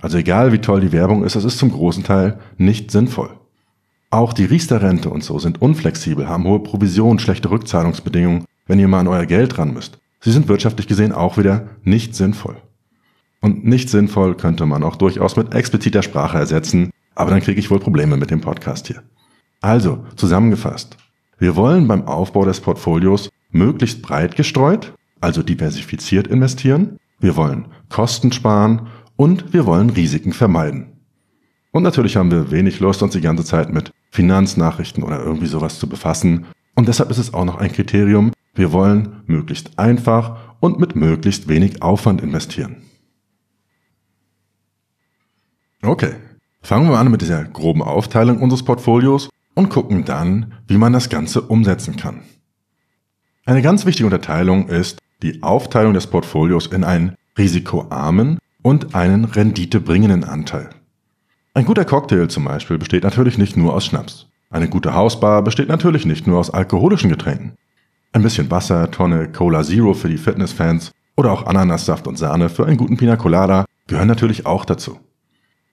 Also 0.00 0.18
egal 0.18 0.52
wie 0.52 0.58
toll 0.58 0.80
die 0.80 0.92
Werbung 0.92 1.24
ist, 1.24 1.34
es 1.34 1.44
ist 1.44 1.58
zum 1.58 1.72
großen 1.72 2.04
Teil 2.04 2.38
nicht 2.56 2.90
sinnvoll. 2.90 3.30
Auch 4.10 4.32
die 4.32 4.44
Riester-Rente 4.44 5.10
und 5.10 5.22
so 5.22 5.38
sind 5.38 5.60
unflexibel, 5.60 6.28
haben 6.28 6.44
hohe 6.44 6.60
Provisionen, 6.60 7.18
schlechte 7.18 7.50
Rückzahlungsbedingungen, 7.50 8.44
wenn 8.66 8.78
ihr 8.78 8.88
mal 8.88 9.00
an 9.00 9.08
euer 9.08 9.26
Geld 9.26 9.58
ran 9.58 9.74
müsst. 9.74 9.98
Sie 10.20 10.32
sind 10.32 10.48
wirtschaftlich 10.48 10.86
gesehen 10.86 11.12
auch 11.12 11.36
wieder 11.36 11.68
nicht 11.82 12.14
sinnvoll. 12.14 12.56
Und 13.40 13.64
nicht 13.64 13.88
sinnvoll 13.88 14.36
könnte 14.36 14.66
man 14.66 14.82
auch 14.82 14.96
durchaus 14.96 15.36
mit 15.36 15.54
expliziter 15.54 16.02
Sprache 16.02 16.38
ersetzen, 16.38 16.90
aber 17.14 17.30
dann 17.30 17.40
kriege 17.40 17.60
ich 17.60 17.70
wohl 17.70 17.80
Probleme 17.80 18.16
mit 18.16 18.30
dem 18.30 18.40
Podcast 18.40 18.86
hier. 18.86 19.02
Also, 19.60 20.06
zusammengefasst. 20.16 20.96
Wir 21.38 21.54
wollen 21.54 21.86
beim 21.86 22.06
Aufbau 22.06 22.44
des 22.44 22.60
Portfolios 22.60 23.28
möglichst 23.50 24.02
breit 24.02 24.36
gestreut, 24.36 24.94
also 25.20 25.42
diversifiziert 25.42 26.26
investieren. 26.28 26.98
Wir 27.20 27.36
wollen 27.36 27.68
Kosten 27.88 28.32
sparen 28.32 28.88
und 29.18 29.52
wir 29.52 29.66
wollen 29.66 29.90
Risiken 29.90 30.32
vermeiden. 30.32 30.92
Und 31.72 31.82
natürlich 31.82 32.16
haben 32.16 32.30
wir 32.30 32.50
wenig 32.50 32.80
Lust, 32.80 33.02
uns 33.02 33.12
die 33.12 33.20
ganze 33.20 33.44
Zeit 33.44 33.70
mit 33.70 33.90
Finanznachrichten 34.10 35.02
oder 35.02 35.20
irgendwie 35.20 35.48
sowas 35.48 35.78
zu 35.78 35.88
befassen. 35.88 36.46
Und 36.74 36.88
deshalb 36.88 37.10
ist 37.10 37.18
es 37.18 37.34
auch 37.34 37.44
noch 37.44 37.56
ein 37.56 37.72
Kriterium, 37.72 38.32
wir 38.54 38.72
wollen 38.72 39.22
möglichst 39.26 39.78
einfach 39.78 40.56
und 40.60 40.78
mit 40.78 40.96
möglichst 40.96 41.48
wenig 41.48 41.82
Aufwand 41.82 42.22
investieren. 42.22 42.76
Okay, 45.82 46.14
fangen 46.62 46.88
wir 46.88 46.98
an 46.98 47.10
mit 47.10 47.20
dieser 47.20 47.44
groben 47.44 47.82
Aufteilung 47.82 48.38
unseres 48.38 48.62
Portfolios 48.62 49.30
und 49.54 49.68
gucken 49.68 50.04
dann, 50.04 50.54
wie 50.68 50.78
man 50.78 50.92
das 50.92 51.08
Ganze 51.08 51.42
umsetzen 51.42 51.96
kann. 51.96 52.22
Eine 53.44 53.62
ganz 53.62 53.84
wichtige 53.84 54.06
Unterteilung 54.06 54.68
ist 54.68 55.00
die 55.22 55.42
Aufteilung 55.42 55.94
des 55.94 56.06
Portfolios 56.06 56.68
in 56.68 56.84
einen 56.84 57.16
risikoarmen 57.36 58.38
und 58.68 58.94
einen 58.94 59.24
renditebringenden 59.24 60.24
Anteil. 60.24 60.68
Ein 61.54 61.64
guter 61.64 61.86
Cocktail 61.86 62.28
zum 62.28 62.44
Beispiel 62.44 62.76
besteht 62.76 63.02
natürlich 63.02 63.38
nicht 63.38 63.56
nur 63.56 63.72
aus 63.72 63.86
Schnaps. 63.86 64.26
Eine 64.50 64.68
gute 64.68 64.92
Hausbar 64.92 65.40
besteht 65.40 65.70
natürlich 65.70 66.04
nicht 66.04 66.26
nur 66.26 66.38
aus 66.38 66.50
alkoholischen 66.50 67.08
Getränken. 67.08 67.54
Ein 68.12 68.20
bisschen 68.20 68.50
Wasser, 68.50 68.90
Tonne, 68.90 69.32
Cola 69.32 69.62
Zero 69.64 69.94
für 69.94 70.10
die 70.10 70.18
Fitnessfans 70.18 70.92
oder 71.16 71.32
auch 71.32 71.46
Ananassaft 71.46 72.06
und 72.06 72.18
Sahne 72.18 72.50
für 72.50 72.66
einen 72.66 72.76
guten 72.76 72.98
Pina 72.98 73.16
Colada 73.16 73.64
gehören 73.86 74.06
natürlich 74.06 74.44
auch 74.44 74.66
dazu. 74.66 75.00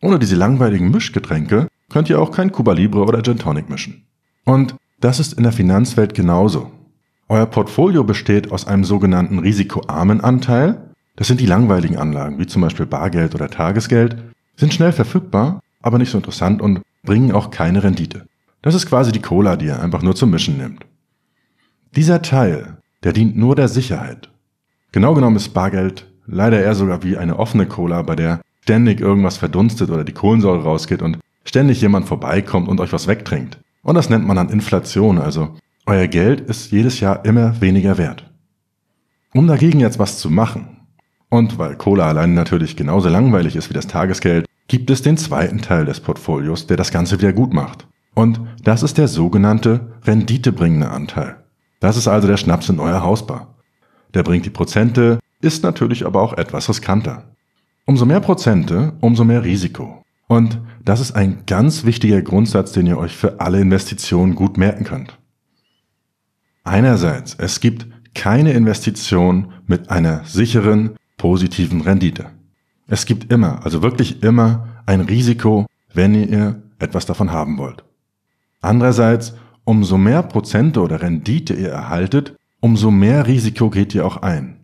Ohne 0.01 0.17
diese 0.17 0.37
langweiligen 0.37 0.89
Mischgetränke 0.89 1.67
könnt 1.89 2.09
ihr 2.09 2.21
auch 2.21 2.31
kein 2.31 2.53
Cuba 2.53 2.71
Libre 2.71 3.03
oder 3.03 3.21
Gin 3.23 3.39
Tonic 3.39 3.69
mischen. 3.69 4.05
Und 4.45 4.75
das 5.01 5.19
ist 5.19 5.33
in 5.33 5.43
der 5.43 5.51
Finanzwelt 5.51 6.13
genauso. 6.13 6.71
Euer 7.27 7.45
Portfolio 7.45 8.05
besteht 8.05 8.53
aus 8.53 8.65
einem 8.65 8.85
sogenannten 8.85 9.39
risikoarmen 9.39 10.21
Anteil. 10.21 10.94
Das 11.15 11.27
sind 11.27 11.39
die 11.39 11.45
langweiligen 11.45 11.97
Anlagen, 11.97 12.39
wie 12.39 12.47
zum 12.47 12.61
Beispiel 12.61 12.85
Bargeld 12.85 13.35
oder 13.35 13.49
Tagesgeld, 13.49 14.17
sind 14.57 14.73
schnell 14.73 14.91
verfügbar 14.91 15.61
aber 15.85 15.99
nicht 15.99 16.09
so 16.09 16.17
interessant 16.17 16.63
und 16.63 16.81
bringen 17.03 17.31
auch 17.31 17.51
keine 17.51 17.83
Rendite. 17.83 18.25
Das 18.63 18.73
ist 18.73 18.87
quasi 18.87 19.11
die 19.11 19.21
Cola, 19.21 19.55
die 19.55 19.67
er 19.67 19.83
einfach 19.83 20.01
nur 20.01 20.15
zum 20.15 20.31
Mischen 20.31 20.57
nimmt. 20.57 20.83
Dieser 21.95 22.23
Teil, 22.23 22.77
der 23.03 23.13
dient 23.13 23.37
nur 23.37 23.55
der 23.55 23.67
Sicherheit. 23.67 24.31
Genau 24.91 25.13
genommen 25.13 25.35
ist 25.35 25.49
Bargeld 25.49 26.07
leider 26.25 26.59
eher 26.59 26.73
sogar 26.73 27.03
wie 27.03 27.17
eine 27.17 27.37
offene 27.37 27.67
Cola, 27.67 28.01
bei 28.01 28.15
der 28.15 28.41
ständig 28.61 28.99
irgendwas 28.99 29.37
verdunstet 29.37 29.91
oder 29.91 30.03
die 30.03 30.13
Kohlensäure 30.13 30.63
rausgeht 30.63 31.03
und 31.03 31.19
ständig 31.43 31.81
jemand 31.81 32.07
vorbeikommt 32.07 32.67
und 32.67 32.79
euch 32.79 32.91
was 32.91 33.05
wegtrinkt. 33.05 33.59
Und 33.83 33.93
das 33.93 34.09
nennt 34.09 34.25
man 34.25 34.37
dann 34.37 34.49
Inflation, 34.49 35.19
also 35.19 35.55
euer 35.85 36.07
Geld 36.07 36.41
ist 36.41 36.71
jedes 36.71 36.99
Jahr 36.99 37.23
immer 37.25 37.61
weniger 37.61 37.99
wert. 37.99 38.31
Um 39.35 39.45
dagegen 39.45 39.79
jetzt 39.79 39.99
was 39.99 40.17
zu 40.17 40.31
machen, 40.31 40.74
und 41.35 41.59
weil 41.59 41.75
Cola 41.75 42.07
allein 42.07 42.33
natürlich 42.33 42.77
genauso 42.77 43.09
langweilig 43.09 43.57
ist 43.57 43.69
wie 43.69 43.73
das 43.73 43.87
Tagesgeld, 43.87 44.45
gibt 44.69 44.89
es 44.89 45.01
den 45.01 45.17
zweiten 45.17 45.59
Teil 45.61 45.83
des 45.83 45.99
Portfolios, 45.99 46.65
der 46.65 46.77
das 46.77 46.91
Ganze 46.91 47.19
wieder 47.19 47.33
gut 47.33 47.53
macht. 47.53 47.87
Und 48.13 48.39
das 48.63 48.83
ist 48.83 48.97
der 48.97 49.09
sogenannte 49.09 49.91
renditebringende 50.05 50.89
Anteil. 50.89 51.43
Das 51.81 51.97
ist 51.97 52.07
also 52.07 52.27
der 52.29 52.37
Schnaps 52.37 52.69
in 52.69 52.79
euer 52.79 53.03
Hausbar. 53.03 53.55
Der 54.13 54.23
bringt 54.23 54.45
die 54.45 54.49
Prozente, 54.49 55.19
ist 55.41 55.63
natürlich 55.63 56.05
aber 56.05 56.21
auch 56.21 56.33
etwas 56.37 56.69
riskanter. 56.69 57.35
Umso 57.85 58.05
mehr 58.05 58.21
Prozente, 58.21 58.93
umso 59.01 59.25
mehr 59.25 59.43
Risiko. 59.43 60.01
Und 60.27 60.61
das 60.83 61.01
ist 61.01 61.11
ein 61.11 61.43
ganz 61.45 61.83
wichtiger 61.83 62.21
Grundsatz, 62.21 62.71
den 62.71 62.87
ihr 62.87 62.97
euch 62.97 63.15
für 63.15 63.41
alle 63.41 63.59
Investitionen 63.59 64.35
gut 64.35 64.57
merken 64.57 64.85
könnt. 64.85 65.19
Einerseits, 66.63 67.35
es 67.35 67.59
gibt 67.59 67.87
keine 68.15 68.53
Investition 68.53 69.51
mit 69.67 69.91
einer 69.91 70.23
sicheren, 70.23 70.95
positiven 71.17 71.81
Rendite. 71.81 72.27
Es 72.87 73.05
gibt 73.05 73.31
immer, 73.31 73.63
also 73.63 73.81
wirklich 73.81 74.23
immer, 74.23 74.67
ein 74.85 75.01
Risiko, 75.01 75.65
wenn 75.93 76.13
ihr 76.15 76.61
etwas 76.79 77.05
davon 77.05 77.31
haben 77.31 77.57
wollt. 77.57 77.83
Andererseits, 78.61 79.33
umso 79.63 79.97
mehr 79.97 80.23
Prozente 80.23 80.81
oder 80.81 81.01
Rendite 81.01 81.53
ihr 81.53 81.69
erhaltet, 81.69 82.35
umso 82.59 82.91
mehr 82.91 83.27
Risiko 83.27 83.69
geht 83.69 83.95
ihr 83.95 84.05
auch 84.05 84.17
ein. 84.17 84.59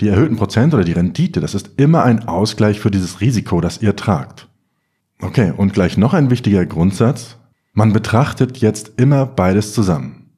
Die 0.00 0.08
erhöhten 0.08 0.36
Prozente 0.36 0.76
oder 0.76 0.84
die 0.84 0.92
Rendite, 0.92 1.40
das 1.40 1.54
ist 1.54 1.70
immer 1.76 2.02
ein 2.02 2.26
Ausgleich 2.26 2.80
für 2.80 2.90
dieses 2.90 3.20
Risiko, 3.20 3.60
das 3.60 3.80
ihr 3.80 3.94
tragt. 3.94 4.48
Okay, 5.20 5.52
und 5.56 5.72
gleich 5.72 5.96
noch 5.96 6.14
ein 6.14 6.30
wichtiger 6.30 6.66
Grundsatz. 6.66 7.38
Man 7.72 7.92
betrachtet 7.92 8.58
jetzt 8.58 8.92
immer 9.00 9.24
beides 9.26 9.72
zusammen. 9.72 10.30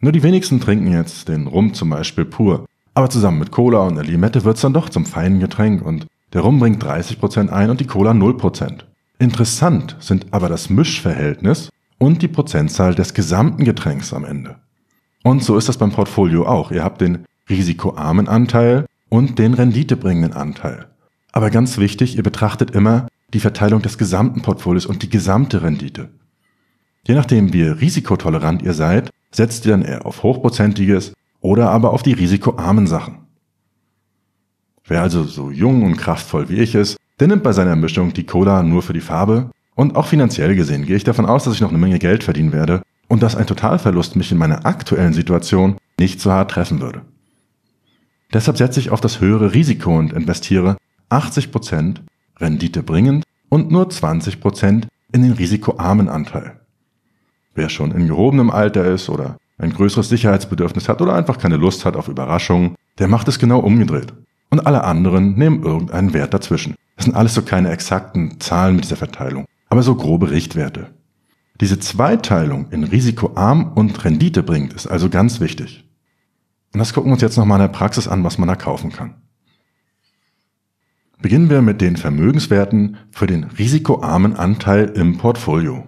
Nur 0.00 0.12
die 0.12 0.22
wenigsten 0.22 0.60
trinken 0.60 0.90
jetzt 0.90 1.28
den 1.28 1.46
Rum 1.46 1.74
zum 1.74 1.90
Beispiel 1.90 2.24
pur. 2.24 2.66
Aber 2.98 3.10
zusammen 3.10 3.38
mit 3.38 3.52
Cola 3.52 3.82
und 3.82 3.92
einer 3.92 4.02
Limette 4.02 4.42
wird's 4.42 4.62
dann 4.62 4.72
doch 4.72 4.88
zum 4.88 5.06
feinen 5.06 5.38
Getränk 5.38 5.86
und 5.86 6.08
der 6.32 6.40
Rum 6.40 6.58
bringt 6.58 6.82
30% 6.82 7.48
ein 7.48 7.70
und 7.70 7.78
die 7.78 7.86
Cola 7.86 8.10
0%. 8.10 8.80
Interessant 9.20 9.94
sind 10.00 10.26
aber 10.32 10.48
das 10.48 10.68
Mischverhältnis 10.68 11.70
und 11.98 12.22
die 12.22 12.26
Prozentzahl 12.26 12.96
des 12.96 13.14
gesamten 13.14 13.62
Getränks 13.62 14.12
am 14.12 14.24
Ende. 14.24 14.56
Und 15.22 15.44
so 15.44 15.56
ist 15.56 15.68
das 15.68 15.76
beim 15.76 15.92
Portfolio 15.92 16.44
auch. 16.48 16.72
Ihr 16.72 16.82
habt 16.82 17.00
den 17.00 17.24
risikoarmen 17.48 18.26
Anteil 18.26 18.84
und 19.08 19.38
den 19.38 19.54
renditebringenden 19.54 20.32
Anteil. 20.32 20.86
Aber 21.30 21.50
ganz 21.50 21.78
wichtig, 21.78 22.16
ihr 22.16 22.24
betrachtet 22.24 22.72
immer 22.72 23.06
die 23.32 23.38
Verteilung 23.38 23.80
des 23.80 23.96
gesamten 23.96 24.42
Portfolios 24.42 24.86
und 24.86 25.04
die 25.04 25.08
gesamte 25.08 25.62
Rendite. 25.62 26.08
Je 27.06 27.14
nachdem, 27.14 27.52
wie 27.52 27.62
risikotolerant 27.62 28.60
ihr 28.62 28.74
seid, 28.74 29.10
setzt 29.30 29.66
ihr 29.66 29.70
dann 29.70 29.82
eher 29.82 30.04
auf 30.04 30.24
hochprozentiges 30.24 31.12
oder 31.40 31.70
aber 31.70 31.92
auf 31.92 32.02
die 32.02 32.12
risikoarmen 32.12 32.86
Sachen. 32.86 33.18
Wer 34.86 35.02
also 35.02 35.24
so 35.24 35.50
jung 35.50 35.82
und 35.82 35.96
kraftvoll 35.96 36.48
wie 36.48 36.60
ich 36.60 36.74
ist, 36.74 36.96
der 37.20 37.28
nimmt 37.28 37.42
bei 37.42 37.52
seiner 37.52 37.76
Mischung 37.76 38.12
die 38.12 38.24
Cola 38.24 38.62
nur 38.62 38.82
für 38.82 38.92
die 38.92 39.00
Farbe 39.00 39.50
und 39.74 39.96
auch 39.96 40.06
finanziell 40.06 40.54
gesehen 40.54 40.86
gehe 40.86 40.96
ich 40.96 41.04
davon 41.04 41.26
aus, 41.26 41.44
dass 41.44 41.54
ich 41.54 41.60
noch 41.60 41.68
eine 41.68 41.78
Menge 41.78 41.98
Geld 41.98 42.24
verdienen 42.24 42.52
werde 42.52 42.82
und 43.08 43.22
dass 43.22 43.36
ein 43.36 43.46
Totalverlust 43.46 44.16
mich 44.16 44.32
in 44.32 44.38
meiner 44.38 44.66
aktuellen 44.66 45.12
Situation 45.12 45.76
nicht 45.98 46.20
so 46.20 46.32
hart 46.32 46.50
treffen 46.50 46.80
würde. 46.80 47.02
Deshalb 48.32 48.58
setze 48.58 48.80
ich 48.80 48.90
auf 48.90 49.00
das 49.00 49.20
höhere 49.20 49.54
Risiko 49.54 49.96
und 49.96 50.12
investiere 50.12 50.76
80% 51.10 51.96
Rendite 52.38 52.82
bringend 52.82 53.24
und 53.48 53.70
nur 53.70 53.88
20% 53.88 54.86
in 55.12 55.22
den 55.22 55.32
risikoarmen 55.32 56.08
Anteil. 56.08 56.60
Wer 57.54 57.68
schon 57.68 57.92
in 57.92 58.08
gehobenem 58.08 58.50
Alter 58.50 58.84
ist 58.84 59.08
oder 59.08 59.38
ein 59.58 59.72
größeres 59.72 60.08
Sicherheitsbedürfnis 60.08 60.88
hat 60.88 61.02
oder 61.02 61.14
einfach 61.14 61.38
keine 61.38 61.56
Lust 61.56 61.84
hat 61.84 61.96
auf 61.96 62.08
Überraschungen, 62.08 62.76
der 62.98 63.08
macht 63.08 63.28
es 63.28 63.38
genau 63.38 63.58
umgedreht. 63.58 64.14
Und 64.50 64.66
alle 64.66 64.84
anderen 64.84 65.34
nehmen 65.34 65.62
irgendeinen 65.62 66.14
Wert 66.14 66.32
dazwischen. 66.32 66.74
Das 66.96 67.04
sind 67.04 67.14
alles 67.14 67.34
so 67.34 67.42
keine 67.42 67.70
exakten 67.70 68.40
Zahlen 68.40 68.76
mit 68.76 68.84
dieser 68.84 68.96
Verteilung, 68.96 69.44
aber 69.68 69.82
so 69.82 69.94
grobe 69.94 70.30
Richtwerte. 70.30 70.94
Diese 71.60 71.78
Zweiteilung 71.80 72.70
in 72.70 72.84
risikoarm 72.84 73.72
und 73.74 74.04
Rendite 74.04 74.42
bringt 74.42 74.72
ist 74.72 74.86
also 74.86 75.10
ganz 75.10 75.40
wichtig. 75.40 75.84
Und 76.72 76.78
das 76.78 76.92
gucken 76.92 77.10
wir 77.10 77.14
uns 77.14 77.22
jetzt 77.22 77.36
nochmal 77.36 77.58
in 77.58 77.66
der 77.66 77.76
Praxis 77.76 78.06
an, 78.06 78.24
was 78.24 78.38
man 78.38 78.48
da 78.48 78.54
kaufen 78.54 78.92
kann. 78.92 79.14
Beginnen 81.20 81.50
wir 81.50 81.62
mit 81.62 81.80
den 81.80 81.96
Vermögenswerten 81.96 82.96
für 83.10 83.26
den 83.26 83.44
risikoarmen 83.44 84.36
Anteil 84.36 84.84
im 84.84 85.18
Portfolio. 85.18 85.84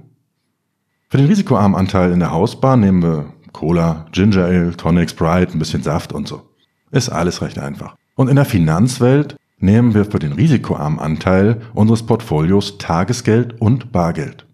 Für 1.08 1.18
den 1.18 1.26
risikoarmen 1.26 1.78
Anteil 1.78 2.12
in 2.12 2.18
der 2.18 2.32
Hausbar 2.32 2.76
nehmen 2.76 3.02
wir 3.02 3.32
Cola, 3.52 4.06
Ginger 4.12 4.44
Ale, 4.44 4.76
Tonic, 4.76 5.10
Sprite, 5.10 5.52
ein 5.52 5.58
bisschen 5.58 5.82
Saft 5.82 6.12
und 6.12 6.28
so. 6.28 6.42
Ist 6.90 7.08
alles 7.08 7.42
recht 7.42 7.58
einfach. 7.58 7.96
Und 8.16 8.28
in 8.28 8.36
der 8.36 8.44
Finanzwelt 8.44 9.36
nehmen 9.58 9.94
wir 9.94 10.04
für 10.04 10.18
den 10.18 10.32
risikoarmen 10.32 10.98
Anteil 10.98 11.60
unseres 11.74 12.04
Portfolios 12.04 12.78
Tagesgeld 12.78 13.60
und 13.60 13.92
Bargeld. 13.92 14.46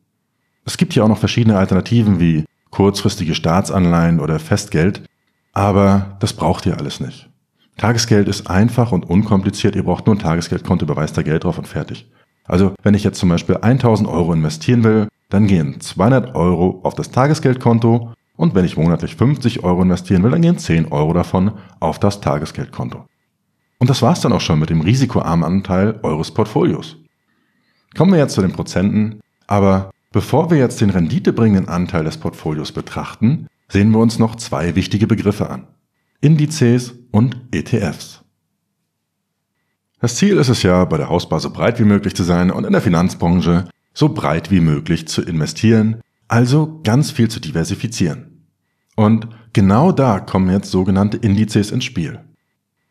Es 0.65 0.77
gibt 0.77 0.93
hier 0.93 1.05
auch 1.05 1.09
noch 1.09 1.19
verschiedene 1.19 1.59
Alternativen 1.59 2.21
wie 2.21 2.45
kurzfristige 2.71 3.35
Staatsanleihen 3.35 4.21
oder 4.21 4.39
Festgeld, 4.39 5.03
aber 5.53 6.17
das 6.21 6.33
braucht 6.33 6.67
ihr 6.67 6.77
alles 6.77 7.01
nicht. 7.01 7.31
Tagesgeld 7.79 8.27
ist 8.29 8.51
einfach 8.51 8.93
und 8.93 9.09
unkompliziert, 9.09 9.77
ihr 9.77 9.85
braucht 9.85 10.07
nur 10.07 10.17
ein 10.17 10.21
Tagesgeldkonto, 10.21 10.85
überweist 10.85 11.17
da 11.17 11.23
Geld 11.23 11.45
drauf 11.45 11.59
und 11.59 11.69
fertig. 11.69 12.11
Also 12.45 12.75
wenn 12.83 12.95
ich 12.95 13.05
jetzt 13.05 13.19
zum 13.19 13.29
Beispiel 13.29 13.59
1000 13.59 14.09
Euro 14.09 14.33
investieren 14.33 14.85
will, 14.85 15.09
dann 15.29 15.47
gehen 15.47 15.81
200 15.81 16.35
Euro 16.35 16.81
auf 16.85 16.95
das 16.95 17.11
Tagesgeldkonto 17.11 18.13
und 18.37 18.55
wenn 18.55 18.65
ich 18.65 18.77
monatlich 18.77 19.17
50 19.17 19.65
Euro 19.65 19.83
investieren 19.83 20.23
will, 20.23 20.31
dann 20.31 20.43
gehen 20.43 20.59
10 20.59 20.93
Euro 20.93 21.13
davon 21.13 21.53
auf 21.81 21.99
das 21.99 22.21
Tagesgeldkonto. 22.21 23.07
Und 23.79 23.91
das 23.91 24.03
war's 24.03 24.21
dann 24.21 24.33
auch 24.33 24.41
schon 24.41 24.59
mit 24.59 24.71
dem 24.71 24.81
risikoarmen 24.81 25.45
Anteil 25.45 25.99
eures 26.03 26.31
Portfolios. 26.33 26.97
Kommen 27.97 28.13
wir 28.13 28.19
jetzt 28.19 28.35
zu 28.35 28.43
den 28.43 28.53
Prozenten, 28.53 29.21
aber 29.47 29.91
bevor 30.13 30.51
wir 30.51 30.59
jetzt 30.59 30.81
den 30.81 30.91
renditebringenden 30.91 31.69
Anteil 31.69 32.05
des 32.05 32.19
Portfolios 32.19 32.73
betrachten, 32.73 33.47
sehen 33.69 33.91
wir 33.91 33.99
uns 33.99 34.19
noch 34.19 34.37
zwei 34.37 34.75
wichtige 34.75 35.07
Begriffe 35.07 35.51
an. 35.51 35.67
Indizes 36.21 36.95
und 37.11 37.37
ETFs. 37.53 38.23
Das 40.01 40.17
Ziel 40.17 40.37
ist 40.37 40.49
es 40.49 40.63
ja, 40.63 40.85
bei 40.85 40.99
der 40.99 41.09
Hausbar 41.09 41.41
so 41.41 41.51
breit 41.51 41.81
wie 41.81 41.85
möglich 41.85 42.15
zu 42.15 42.23
sein 42.23 42.51
und 42.51 42.65
in 42.65 42.73
der 42.73 42.83
Finanzbranche 42.83 43.69
so 43.95 44.11
breit 44.11 44.51
wie 44.51 44.61
möglich 44.61 45.09
zu 45.09 45.23
investieren, 45.23 46.01
also 46.29 46.81
ganz 46.83 47.11
viel 47.11 47.29
zu 47.29 47.41
diversifizieren. 47.41 48.47
Und 48.97 49.29
genau 49.53 49.93
da 49.93 50.21
kommen 50.21 50.51
jetzt 50.51 50.71
sogenannte 50.71 51.17
Indizes 51.19 51.71
ins 51.71 51.85
Spiel. 51.85 52.21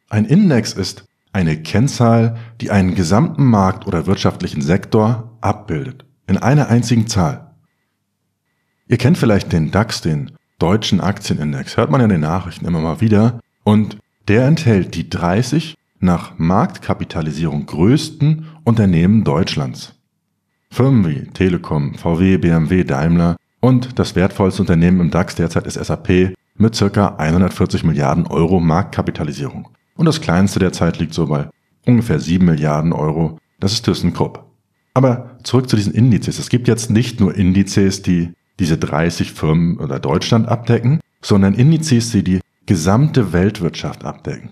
Ein 0.10 0.26
Index 0.26 0.74
ist 0.74 1.06
eine 1.34 1.62
Kennzahl, 1.62 2.38
die 2.62 2.72
einen 2.72 2.96
gesamten 2.96 3.46
Markt 3.46 3.88
oder 3.88 4.08
wirtschaftlichen 4.08 4.62
Sektor 4.62 5.38
abbildet, 5.42 6.06
in 6.28 6.38
einer 6.38 6.70
einzigen 6.70 7.08
Zahl. 7.08 7.52
Ihr 8.88 8.98
kennt 8.98 9.18
vielleicht 9.18 9.52
den 9.52 9.72
DAX, 9.72 10.02
den 10.02 10.32
deutschen 10.60 11.02
Aktienindex, 11.02 11.76
hört 11.76 11.90
man 11.92 12.02
in 12.02 12.10
den 12.10 12.22
Nachrichten 12.22 12.66
immer 12.66 12.80
mal 12.80 13.02
wieder, 13.02 13.42
und 13.64 13.98
der 14.28 14.46
enthält 14.46 14.96
die 14.96 15.10
30 15.10 15.76
nach 16.00 16.38
Marktkapitalisierung 16.38 17.66
größten 17.66 18.46
Unternehmen 18.64 19.24
Deutschlands. 19.24 19.95
Firmen 20.76 21.08
wie 21.08 21.24
Telekom, 21.28 21.94
VW, 21.94 22.36
BMW, 22.36 22.84
Daimler 22.84 23.38
und 23.62 23.98
das 23.98 24.14
wertvollste 24.14 24.62
Unternehmen 24.62 25.00
im 25.00 25.10
DAX 25.10 25.36
derzeit 25.36 25.68
ist 25.68 25.76
SAP 25.76 26.36
mit 26.58 26.76
circa 26.76 27.16
140 27.16 27.86
Milliarden 27.86 28.28
Euro 28.28 28.60
Marktkapitalisierung. 28.60 29.70
Und 29.96 30.06
das 30.06 30.20
kleinste 30.20 30.60
derzeit 30.60 31.00
liegt 31.00 31.14
so 31.14 31.28
bei 31.28 31.48
ungefähr 31.86 32.20
7 32.20 32.44
Milliarden 32.44 32.92
Euro. 32.92 33.40
Das 33.62 33.72
ist 33.72 33.86
ThyssenKrupp. 33.86 34.44
Aber 34.94 35.38
zurück 35.44 35.70
zu 35.70 35.78
diesen 35.78 35.94
Indizes. 35.94 36.40
Es 36.40 36.50
gibt 36.50 36.68
jetzt 36.68 36.90
nicht 36.92 37.22
nur 37.22 37.34
Indizes, 37.34 38.02
die 38.02 38.34
diese 38.60 38.78
30 38.78 39.32
Firmen 39.32 39.78
oder 39.78 40.02
Deutschland 40.02 40.50
abdecken, 40.50 41.00
sondern 41.22 41.54
Indizes, 41.54 42.12
die 42.12 42.24
die 42.26 42.42
gesamte 42.66 43.32
Weltwirtschaft 43.32 44.04
abdecken. 44.04 44.50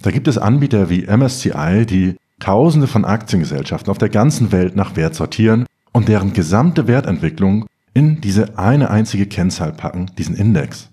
Da 0.00 0.10
gibt 0.10 0.26
es 0.26 0.38
Anbieter 0.38 0.88
wie 0.88 1.06
MSCI, 1.06 1.84
die 1.84 2.16
Tausende 2.40 2.86
von 2.86 3.04
Aktiengesellschaften 3.04 3.90
auf 3.90 3.98
der 3.98 4.08
ganzen 4.08 4.52
Welt 4.52 4.76
nach 4.76 4.96
Wert 4.96 5.14
sortieren 5.14 5.66
und 5.92 6.08
deren 6.08 6.32
gesamte 6.32 6.86
Wertentwicklung 6.88 7.66
in 7.94 8.20
diese 8.20 8.58
eine 8.58 8.90
einzige 8.90 9.26
Kennzahl 9.26 9.72
packen, 9.72 10.10
diesen 10.18 10.34
Index. 10.34 10.90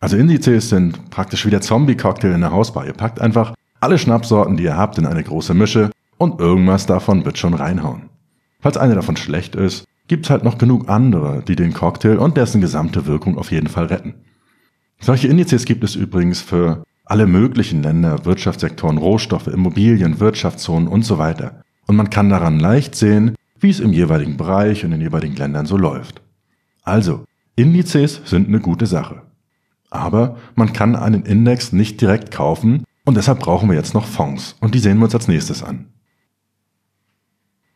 Also 0.00 0.16
Indizes 0.16 0.68
sind 0.68 1.10
praktisch 1.10 1.46
wie 1.46 1.50
der 1.50 1.60
Zombie-Cocktail 1.60 2.32
in 2.32 2.40
der 2.40 2.50
Hausbar. 2.50 2.86
Ihr 2.86 2.92
packt 2.92 3.20
einfach 3.20 3.54
alle 3.80 3.98
Schnappsorten, 3.98 4.56
die 4.56 4.64
ihr 4.64 4.76
habt, 4.76 4.98
in 4.98 5.06
eine 5.06 5.22
große 5.22 5.54
Mische 5.54 5.90
und 6.18 6.40
irgendwas 6.40 6.86
davon 6.86 7.24
wird 7.24 7.38
schon 7.38 7.54
reinhauen. 7.54 8.10
Falls 8.60 8.76
eine 8.76 8.96
davon 8.96 9.16
schlecht 9.16 9.54
ist, 9.54 9.84
gibt's 10.08 10.30
halt 10.30 10.42
noch 10.42 10.58
genug 10.58 10.88
andere, 10.88 11.42
die 11.46 11.56
den 11.56 11.72
Cocktail 11.72 12.18
und 12.18 12.36
dessen 12.36 12.60
gesamte 12.60 13.06
Wirkung 13.06 13.38
auf 13.38 13.52
jeden 13.52 13.68
Fall 13.68 13.86
retten. 13.86 14.14
Solche 15.00 15.28
Indizes 15.28 15.64
gibt 15.64 15.84
es 15.84 15.94
übrigens 15.94 16.40
für 16.40 16.82
alle 17.12 17.26
möglichen 17.26 17.82
Länder, 17.82 18.24
Wirtschaftssektoren, 18.24 18.96
Rohstoffe, 18.96 19.46
Immobilien, 19.46 20.18
Wirtschaftszonen 20.18 20.88
und 20.88 21.04
so 21.04 21.18
weiter. 21.18 21.60
Und 21.86 21.96
man 21.96 22.08
kann 22.08 22.30
daran 22.30 22.58
leicht 22.58 22.94
sehen, 22.94 23.34
wie 23.60 23.68
es 23.68 23.80
im 23.80 23.92
jeweiligen 23.92 24.38
Bereich 24.38 24.82
und 24.82 24.92
in 24.92 25.00
den 25.00 25.08
jeweiligen 25.08 25.36
Ländern 25.36 25.66
so 25.66 25.76
läuft. 25.76 26.22
Also, 26.84 27.26
Indizes 27.54 28.22
sind 28.24 28.48
eine 28.48 28.60
gute 28.60 28.86
Sache. 28.86 29.20
Aber 29.90 30.38
man 30.54 30.72
kann 30.72 30.96
einen 30.96 31.24
Index 31.24 31.74
nicht 31.74 32.00
direkt 32.00 32.30
kaufen 32.30 32.84
und 33.04 33.18
deshalb 33.18 33.40
brauchen 33.40 33.68
wir 33.68 33.76
jetzt 33.76 33.92
noch 33.92 34.06
Fonds 34.06 34.56
und 34.60 34.74
die 34.74 34.78
sehen 34.78 34.96
wir 34.96 35.04
uns 35.04 35.14
als 35.14 35.28
nächstes 35.28 35.62
an. 35.62 35.90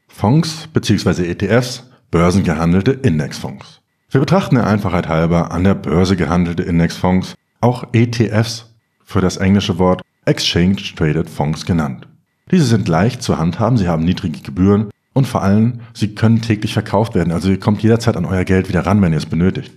Fonds 0.09 0.67
bzw. 0.73 1.31
ETFs, 1.31 1.91
börsengehandelte 2.11 2.93
Indexfonds. 2.93 3.83
Wir 4.09 4.21
betrachten 4.21 4.55
der 4.55 4.67
Einfachheit 4.67 5.09
halber 5.09 5.51
an 5.51 5.63
der 5.63 5.75
Börse 5.75 6.17
gehandelte 6.17 6.63
Indexfonds 6.63 7.35
auch 7.61 7.89
ETFs 7.93 8.73
für 9.07 9.23
das 9.23 9.39
englische 9.39 9.79
Wort 9.79 10.03
Exchange 10.27 10.77
Traded 10.95 11.31
Fonds 11.31 11.65
genannt. 11.65 12.07
Diese 12.51 12.65
sind 12.65 12.89
leicht 12.89 13.23
zu 13.23 13.39
handhaben, 13.39 13.79
sie 13.79 13.89
haben 13.89 14.05
niedrige 14.05 14.41
Gebühren 14.41 14.91
und 15.15 15.27
vor 15.27 15.43
allem, 15.43 15.81
sie 15.95 16.15
können 16.15 16.43
täglich 16.43 16.75
verkauft 16.75 17.15
werden, 17.15 17.33
also 17.33 17.49
ihr 17.49 17.61
kommt 17.61 17.83
jederzeit 17.83 18.17
an 18.17 18.27
euer 18.27 18.45
Geld 18.45 18.69
wieder 18.69 18.85
ran, 18.85 19.01
wenn 19.01 19.13
ihr 19.13 19.19
es 19.19 19.27
benötigt. 19.27 19.73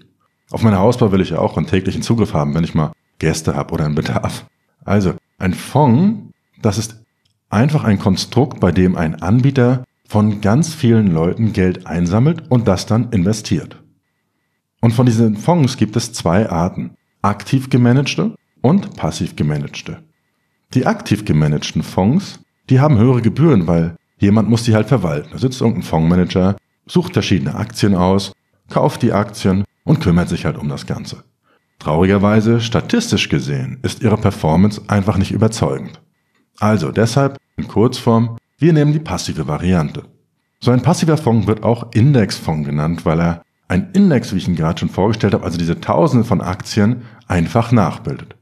Auf 0.52 0.64
meine 0.64 0.80
Hausbau 0.80 1.12
will 1.12 1.22
ich 1.22 1.30
ja 1.30 1.40
auch 1.40 1.56
einen 1.56 1.68
täglichen 1.68 2.02
Zugriff 2.02 2.34
haben, 2.34 2.56
wenn 2.56 2.64
ich 2.64 2.76
mal 2.76 2.92
Gäste 3.20 3.56
habe 3.56 3.74
oder 3.74 3.86
einen 3.86 3.96
Bedarf. 3.96 4.46
Also, 4.84 5.14
ein 5.38 5.54
Fonds, 5.54 6.34
das 6.62 6.78
ist 6.78 7.04
einfach 7.50 7.84
ein 7.84 8.00
Konstrukt, 8.00 8.60
bei 8.60 8.72
dem 8.72 8.98
ein 8.98 9.22
Anbieter 9.22 9.84
von 10.08 10.42
ganz 10.42 10.74
vielen 10.74 11.14
Leuten 11.14 11.54
Geld 11.54 11.86
einsammelt 11.86 12.50
und 12.50 12.68
das 12.68 12.88
dann 12.88 13.12
investiert. 13.12 13.82
Und 14.82 14.94
von 14.94 15.06
diesen 15.06 15.38
Fonds 15.38 15.78
gibt 15.78 15.96
es 15.96 16.14
zwei 16.14 16.50
Arten. 16.50 16.92
Aktiv 17.22 17.70
gemanagte 17.70 18.34
und 18.62 18.96
passiv 18.96 19.36
gemanagte. 19.36 20.04
Die 20.74 20.86
aktiv 20.86 21.26
gemanagten 21.26 21.84
Fonds, 21.84 22.40
die 22.70 22.80
haben 22.80 22.98
höhere 22.98 23.22
Gebühren, 23.22 23.68
weil 23.68 23.96
jemand 24.18 24.50
muss 24.50 24.64
die 24.64 24.76
halt 24.76 24.88
verwalten. 24.88 25.30
Da 25.32 25.38
sitzt 25.38 25.62
irgendein 25.62 25.84
Fondsmanager, 25.84 26.56
sucht 26.86 27.14
verschiedene 27.14 27.56
Aktien 27.56 27.96
aus, 27.96 28.34
kauft 28.70 29.02
die 29.02 29.14
Aktien 29.14 29.64
und 29.84 30.00
kümmert 30.00 30.30
sich 30.30 30.46
halt 30.46 30.58
um 30.58 30.70
das 30.70 30.86
Ganze. 30.86 31.24
Traurigerweise, 31.80 32.60
statistisch 32.60 33.30
gesehen, 33.30 33.80
ist 33.82 34.04
ihre 34.04 34.18
Performance 34.18 34.82
einfach 34.88 35.18
nicht 35.18 35.32
überzeugend. 35.32 36.02
Also 36.60 36.92
deshalb, 36.92 37.38
in 37.56 37.68
Kurzform, 37.68 38.38
wir 38.58 38.74
nehmen 38.74 38.92
die 38.92 39.00
passive 39.00 39.48
Variante. 39.48 40.04
So 40.60 40.72
ein 40.72 40.82
passiver 40.82 41.18
Fonds 41.18 41.48
wird 41.48 41.64
auch 41.64 41.94
Indexfonds 41.94 42.68
genannt, 42.68 43.06
weil 43.06 43.22
er 43.22 43.44
ein 43.70 43.92
Index, 43.94 44.34
wie 44.34 44.38
ich 44.38 44.48
ihn 44.48 44.56
gerade 44.56 44.80
schon 44.80 44.90
vorgestellt 44.90 45.34
habe, 45.34 45.46
also 45.46 45.58
diese 45.58 45.80
Tausende 45.80 46.26
von 46.26 46.42
Aktien, 46.42 47.04
einfach 47.28 47.72
nachbildet. 47.72 48.36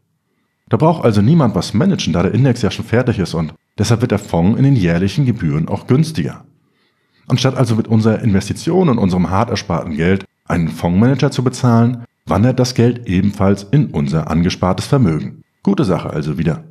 Da 0.70 0.78
braucht 0.78 1.06
also 1.06 1.22
niemand 1.22 1.56
was 1.56 1.74
managen, 1.74 2.14
da 2.14 2.24
der 2.24 2.34
Index 2.34 2.62
ja 2.62 2.72
schon 2.72 2.86
fertig 2.86 3.20
ist 3.20 3.34
und 3.34 3.54
deshalb 3.78 4.02
wird 4.02 4.12
der 4.12 4.20
Fonds 4.20 4.58
in 4.58 4.64
den 4.64 4.76
jährlichen 4.76 5.26
Gebühren 5.26 5.68
auch 5.68 5.88
günstiger. 5.88 6.44
Anstatt 7.28 7.56
also 7.56 7.76
mit 7.76 7.88
unserer 7.88 8.20
Investition 8.20 8.90
und 8.90 8.98
unserem 8.98 9.30
hart 9.30 9.50
ersparten 9.50 9.96
Geld 9.96 10.26
einen 10.46 10.70
Fondsmanager 10.70 11.32
zu 11.32 11.44
bezahlen, 11.44 12.04
wandert 12.26 12.60
das 12.60 12.74
Geld 12.74 13.08
ebenfalls 13.08 13.64
in 13.64 13.88
unser 13.88 14.30
angespartes 14.30 14.86
Vermögen. 14.86 15.44
Gute 15.64 15.86
Sache 15.86 16.10
also 16.10 16.38
wieder. 16.38 16.66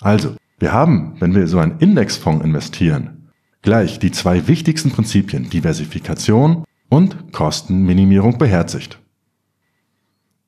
Also, 0.00 0.36
wir 0.58 0.72
haben, 0.72 1.14
wenn 1.20 1.34
wir 1.34 1.46
so 1.46 1.58
einen 1.58 1.78
Indexfonds 1.78 2.44
investieren, 2.44 3.28
gleich 3.62 3.98
die 3.98 4.10
zwei 4.10 4.46
wichtigsten 4.46 4.90
Prinzipien 4.90 5.50
Diversifikation 5.50 6.64
und 6.88 7.32
Kostenminimierung 7.32 8.38
beherzigt. 8.38 8.99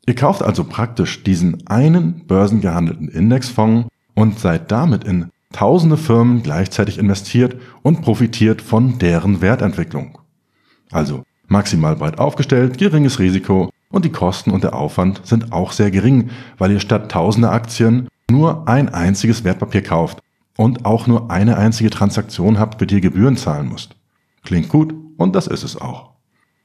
Ihr 0.07 0.15
kauft 0.15 0.43
also 0.43 0.65
praktisch 0.65 1.23
diesen 1.23 1.67
einen 1.67 2.27
börsengehandelten 2.27 3.09
Indexfonds 3.09 3.89
und 4.15 4.39
seid 4.39 4.73
damit 4.73 5.05
in 5.05 5.31
tausende 5.53 5.97
Firmen 5.97 6.43
gleichzeitig 6.43 6.99
investiert 6.99 7.57
und 7.83 8.03
profitiert 8.03 8.63
von 8.63 8.99
deren 8.99 9.41
Wertentwicklung. 9.41 10.19
Also 10.91 11.23
maximal 11.47 11.97
breit 11.97 12.19
aufgestellt, 12.19 12.79
geringes 12.79 13.19
Risiko 13.19 13.71
und 13.91 14.05
die 14.05 14.13
Kosten 14.13 14.51
und 14.51 14.65
der 14.65 14.75
Aufwand 14.75 15.21
sind 15.25 15.53
auch 15.53 15.73
sehr 15.73 15.91
gering, 15.91 16.31
weil 16.59 16.73
ihr 16.73 16.81
statt 16.81 17.13
tausende 17.13 17.51
Aktien 17.51 18.09
nur 18.31 18.67
ein 18.67 18.89
einziges 18.89 19.45
Wertpapier 19.45 19.83
kauft 19.83 20.19
und 20.57 20.85
auch 20.85 21.07
nur 21.07 21.31
eine 21.31 21.59
einzige 21.59 21.91
Transaktion 21.91 22.59
habt, 22.59 22.79
für 22.79 22.87
die 22.87 22.97
ihr 22.97 23.01
Gebühren 23.01 23.37
zahlen 23.37 23.69
müsst. 23.69 23.95
Klingt 24.43 24.69
gut 24.69 24.95
und 25.17 25.37
das 25.37 25.47
ist 25.47 25.63
es 25.63 25.81
auch. 25.81 26.11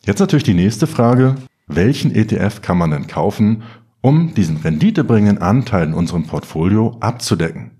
Jetzt 0.05 0.19
natürlich 0.19 0.43
die 0.43 0.53
nächste 0.53 0.87
Frage, 0.87 1.35
welchen 1.67 2.15
ETF 2.15 2.61
kann 2.61 2.77
man 2.77 2.91
denn 2.91 3.07
kaufen, 3.07 3.63
um 4.01 4.33
diesen 4.33 4.57
renditebringenden 4.57 5.41
Anteil 5.41 5.87
in 5.87 5.93
unserem 5.93 6.25
Portfolio 6.25 6.97
abzudecken? 7.01 7.71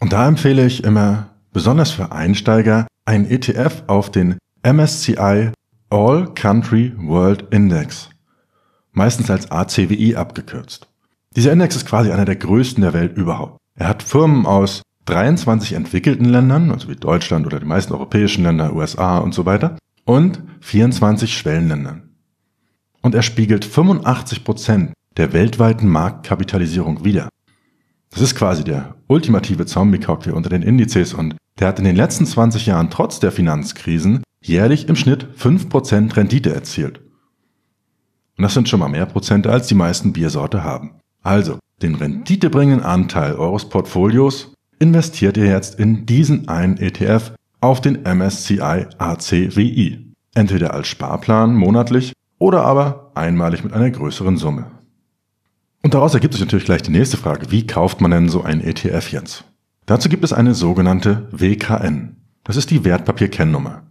Und 0.00 0.12
da 0.12 0.26
empfehle 0.26 0.66
ich 0.66 0.84
immer, 0.84 1.30
besonders 1.52 1.90
für 1.90 2.12
Einsteiger, 2.12 2.86
einen 3.04 3.30
ETF 3.30 3.84
auf 3.86 4.10
den 4.10 4.36
MSCI 4.62 5.52
All 5.90 6.34
Country 6.34 6.92
World 6.98 7.46
Index, 7.50 8.10
meistens 8.92 9.30
als 9.30 9.50
ACWI 9.50 10.16
abgekürzt. 10.16 10.88
Dieser 11.36 11.52
Index 11.52 11.76
ist 11.76 11.86
quasi 11.86 12.10
einer 12.10 12.24
der 12.24 12.36
größten 12.36 12.82
der 12.82 12.92
Welt 12.92 13.16
überhaupt. 13.16 13.58
Er 13.76 13.88
hat 13.88 14.02
Firmen 14.02 14.44
aus 14.44 14.82
23 15.06 15.72
entwickelten 15.72 16.26
Ländern, 16.26 16.70
also 16.70 16.88
wie 16.88 16.96
Deutschland 16.96 17.46
oder 17.46 17.60
die 17.60 17.66
meisten 17.66 17.94
europäischen 17.94 18.44
Länder, 18.44 18.74
USA 18.74 19.18
und 19.18 19.34
so 19.34 19.46
weiter, 19.46 19.78
und 20.04 20.42
24 20.60 21.36
Schwellenländern 21.36 22.07
und 23.08 23.14
er 23.14 23.22
spiegelt 23.22 23.64
85 23.64 24.44
Prozent 24.44 24.92
der 25.16 25.32
weltweiten 25.32 25.88
Marktkapitalisierung 25.88 27.06
wider. 27.06 27.30
Das 28.10 28.20
ist 28.20 28.34
quasi 28.34 28.64
der 28.64 28.96
ultimative 29.06 29.64
Zombie-Cocktail 29.64 30.34
unter 30.34 30.50
den 30.50 30.60
Indizes 30.60 31.14
und 31.14 31.34
der 31.58 31.68
hat 31.68 31.78
in 31.78 31.86
den 31.86 31.96
letzten 31.96 32.26
20 32.26 32.66
Jahren 32.66 32.90
trotz 32.90 33.18
der 33.18 33.32
Finanzkrisen 33.32 34.22
jährlich 34.44 34.90
im 34.90 34.94
Schnitt 34.94 35.26
5% 35.38 36.18
Rendite 36.18 36.54
erzielt. 36.54 37.00
Und 38.36 38.42
das 38.42 38.52
sind 38.52 38.68
schon 38.68 38.80
mal 38.80 38.90
mehr 38.90 39.06
Prozente, 39.06 39.50
als 39.50 39.68
die 39.68 39.74
meisten 39.74 40.12
Biersorte 40.12 40.62
haben. 40.62 41.00
Also, 41.22 41.58
den 41.80 41.94
renditebringenden 41.94 42.84
Anteil 42.84 43.36
eures 43.36 43.70
Portfolios 43.70 44.52
investiert 44.80 45.38
ihr 45.38 45.46
jetzt 45.46 45.80
in 45.80 46.04
diesen 46.04 46.46
einen 46.48 46.76
ETF 46.76 47.32
auf 47.62 47.80
den 47.80 48.02
MSCI 48.02 48.84
ACWI. 48.98 50.12
Entweder 50.34 50.74
als 50.74 50.88
Sparplan 50.88 51.54
monatlich 51.54 52.12
oder 52.38 52.64
aber 52.64 53.10
einmalig 53.14 53.64
mit 53.64 53.72
einer 53.72 53.90
größeren 53.90 54.36
Summe. 54.36 54.66
Und 55.82 55.94
daraus 55.94 56.14
ergibt 56.14 56.34
sich 56.34 56.42
natürlich 56.42 56.64
gleich 56.64 56.82
die 56.82 56.90
nächste 56.90 57.16
Frage, 57.16 57.50
wie 57.50 57.66
kauft 57.66 58.00
man 58.00 58.10
denn 58.10 58.28
so 58.28 58.42
einen 58.42 58.60
ETF 58.60 59.12
jetzt? 59.12 59.44
Dazu 59.86 60.08
gibt 60.08 60.24
es 60.24 60.32
eine 60.32 60.54
sogenannte 60.54 61.28
WKN. 61.30 62.16
Das 62.44 62.56
ist 62.56 62.70
die 62.70 62.84
Wertpapierkennnummer. 62.84 63.82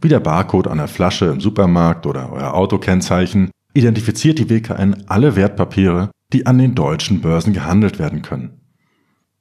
Wie 0.00 0.08
der 0.08 0.20
Barcode 0.20 0.68
an 0.68 0.78
der 0.78 0.88
Flasche 0.88 1.26
im 1.26 1.40
Supermarkt 1.40 2.06
oder 2.06 2.32
euer 2.32 2.54
Autokennzeichen 2.54 3.50
identifiziert 3.74 4.38
die 4.38 4.50
WKN 4.50 5.04
alle 5.06 5.36
Wertpapiere, 5.36 6.10
die 6.32 6.46
an 6.46 6.58
den 6.58 6.74
deutschen 6.74 7.20
Börsen 7.20 7.52
gehandelt 7.52 7.98
werden 7.98 8.22
können. 8.22 8.60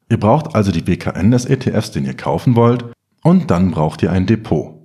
Ihr 0.10 0.20
braucht 0.20 0.56
also 0.56 0.72
die 0.72 0.88
WKN 0.88 1.32
des 1.32 1.46
ETFs, 1.46 1.92
den 1.92 2.06
ihr 2.06 2.16
kaufen 2.16 2.56
wollt, 2.56 2.86
und 3.24 3.50
dann 3.50 3.72
braucht 3.72 4.04
ihr 4.04 4.12
ein 4.12 4.26
Depot. 4.26 4.76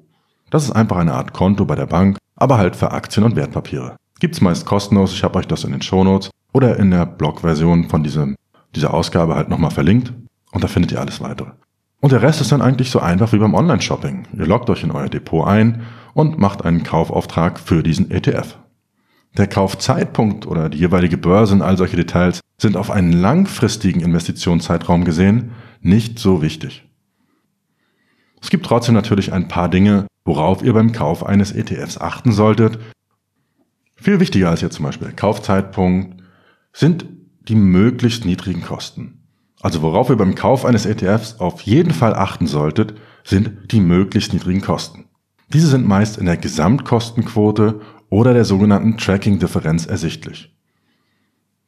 Das 0.51 0.65
ist 0.65 0.71
einfach 0.71 0.99
eine 0.99 1.15
Art 1.15 1.33
Konto 1.33 1.65
bei 1.65 1.75
der 1.75 1.87
Bank, 1.87 2.19
aber 2.37 2.59
halt 2.59 2.77
für 2.77 2.93
Aktien 2.93 3.25
und 3.25 3.37
Wertpapiere. 3.37 3.97
Gibt's 4.21 4.41
meist 4.41 4.65
kostenlos, 4.65 5.13
ich 5.13 5.25
habe 5.25 5.39
euch 5.39 5.47
das 5.47 5.65
in 5.65 5.73
den 5.73 5.83
Shownotes 5.83 6.31
oder 6.53 6.79
in 6.79 6.91
der 6.91 7.07
Blog-Version 7.07 7.89
von 7.89 8.03
diesem, 8.03 8.37
dieser 8.75 8.95
Ausgabe 8.95 9.35
halt 9.35 9.49
nochmal 9.49 9.71
verlinkt 9.71 10.13
und 10.53 10.65
da 10.65 10.69
findet 10.69 10.93
ihr 10.93 11.01
alles 11.01 11.21
weitere. 11.21 11.51
Und 12.01 12.13
der 12.13 12.23
Rest 12.23 12.41
ist 12.41 12.53
dann 12.53 12.63
eigentlich 12.63 12.91
so 12.91 13.01
einfach 13.01 13.33
wie 13.33 13.39
beim 13.39 13.55
Online-Shopping. 13.55 14.29
Ihr 14.39 14.47
loggt 14.47 14.71
euch 14.71 14.85
in 14.85 14.91
euer 14.91 15.09
Depot 15.09 15.47
ein 15.47 15.83
und 16.15 16.39
macht 16.39 16.65
einen 16.65 16.83
Kaufauftrag 16.83 17.59
für 17.59 17.83
diesen 17.83 18.11
ETF. 18.11 18.59
Der 19.37 19.49
Kaufzeitpunkt 19.49 20.47
oder 20.47 20.69
die 20.69 20.79
jeweilige 20.79 21.19
Börse 21.19 21.55
und 21.55 21.63
all 21.63 21.77
solche 21.77 21.97
Details 21.97 22.41
sind 22.59 22.77
auf 22.77 22.91
einen 22.91 23.13
langfristigen 23.13 24.01
Investitionszeitraum 24.01 25.05
gesehen 25.05 25.53
nicht 25.81 26.19
so 26.19 26.43
wichtig. 26.43 26.86
Es 28.41 28.51
gibt 28.51 28.67
trotzdem 28.67 28.95
natürlich 28.95 29.33
ein 29.33 29.49
paar 29.49 29.69
Dinge, 29.69 30.07
worauf 30.25 30.63
ihr 30.63 30.73
beim 30.73 30.93
Kauf 30.93 31.25
eines 31.25 31.53
ETFs 31.53 31.99
achten 31.99 32.33
solltet. 32.33 32.79
Viel 33.97 34.21
wichtiger 34.21 34.51
als 34.51 34.61
jetzt 34.61 34.77
zum 34.77 34.85
Beispiel 34.85 35.09
der 35.09 35.17
Kaufzeitpunkt 35.17 36.23
sind 36.73 37.07
die 37.49 37.55
möglichst 37.55 38.25
niedrigen 38.25 38.63
Kosten. 38.63 39.23
Also 39.61 39.83
worauf 39.83 40.11
ihr 40.11 40.17
beim 40.17 40.35
Kauf 40.35 40.65
eines 40.65 40.85
ETFs 40.85 41.41
auf 41.41 41.63
jeden 41.63 41.93
Fall 41.93 42.15
achten 42.15 42.47
solltet, 42.47 42.95
sind 43.25 43.73
die 43.73 43.81
möglichst 43.81 44.33
niedrigen 44.33 44.61
Kosten. 44.61 45.07
Diese 45.53 45.69
sind 45.69 45.87
meist 45.87 46.19
in 46.19 46.27
der 46.27 46.37
Gesamtkostenquote 46.37 47.81
oder 48.11 48.35
der 48.35 48.45
sogenannten 48.45 48.99
Tracking-Differenz 48.99 49.87
ersichtlich. 49.87 50.55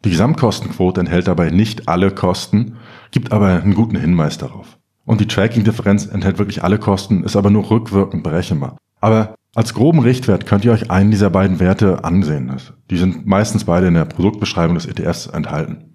Die 0.04 0.10
Gesamtkostenquote 0.10 1.00
enthält 1.00 1.26
dabei 1.26 1.50
nicht 1.50 1.88
alle 1.88 2.12
Kosten, 2.12 2.76
gibt 3.10 3.32
aber 3.32 3.48
einen 3.48 3.74
guten 3.74 3.96
Hinweis 3.96 4.38
darauf. 4.38 4.77
Und 5.08 5.22
die 5.22 5.26
Tracking-Differenz 5.26 6.04
enthält 6.04 6.36
wirklich 6.36 6.62
alle 6.62 6.78
Kosten, 6.78 7.24
ist 7.24 7.34
aber 7.34 7.48
nur 7.48 7.70
rückwirkend 7.70 8.22
berechenbar. 8.22 8.76
Aber 9.00 9.34
als 9.54 9.72
groben 9.72 10.00
Richtwert 10.00 10.44
könnt 10.44 10.66
ihr 10.66 10.72
euch 10.72 10.90
einen 10.90 11.10
dieser 11.10 11.30
beiden 11.30 11.60
Werte 11.60 12.04
ansehen. 12.04 12.54
Die 12.90 12.98
sind 12.98 13.26
meistens 13.26 13.64
beide 13.64 13.86
in 13.86 13.94
der 13.94 14.04
Produktbeschreibung 14.04 14.74
des 14.74 14.84
ETFs 14.84 15.26
enthalten. 15.26 15.94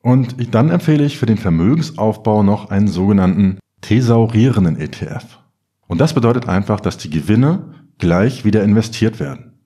Und 0.00 0.54
dann 0.54 0.70
empfehle 0.70 1.04
ich 1.04 1.18
für 1.18 1.26
den 1.26 1.36
Vermögensaufbau 1.36 2.42
noch 2.42 2.70
einen 2.70 2.88
sogenannten 2.88 3.58
thesaurierenden 3.82 4.80
ETF. 4.80 5.40
Und 5.86 6.00
das 6.00 6.14
bedeutet 6.14 6.48
einfach, 6.48 6.80
dass 6.80 6.96
die 6.96 7.10
Gewinne 7.10 7.74
gleich 7.98 8.46
wieder 8.46 8.64
investiert 8.64 9.20
werden. 9.20 9.60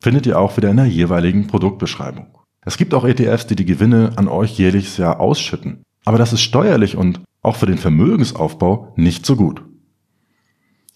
findet 0.00 0.26
ihr 0.26 0.40
auch 0.40 0.56
wieder 0.56 0.70
in 0.70 0.78
der 0.78 0.86
jeweiligen 0.86 1.46
Produktbeschreibung. 1.46 2.36
Es 2.66 2.76
gibt 2.76 2.94
auch 2.94 3.04
ETFs, 3.04 3.46
die 3.46 3.54
die 3.54 3.64
Gewinne 3.64 4.10
an 4.16 4.26
euch 4.26 4.58
jährliches 4.58 4.96
Jahr 4.96 5.20
ausschütten. 5.20 5.84
Aber 6.04 6.18
das 6.18 6.32
ist 6.32 6.42
steuerlich 6.42 6.96
und 6.96 7.20
auch 7.42 7.56
für 7.56 7.66
den 7.66 7.78
Vermögensaufbau 7.78 8.92
nicht 8.96 9.26
so 9.26 9.36
gut. 9.36 9.64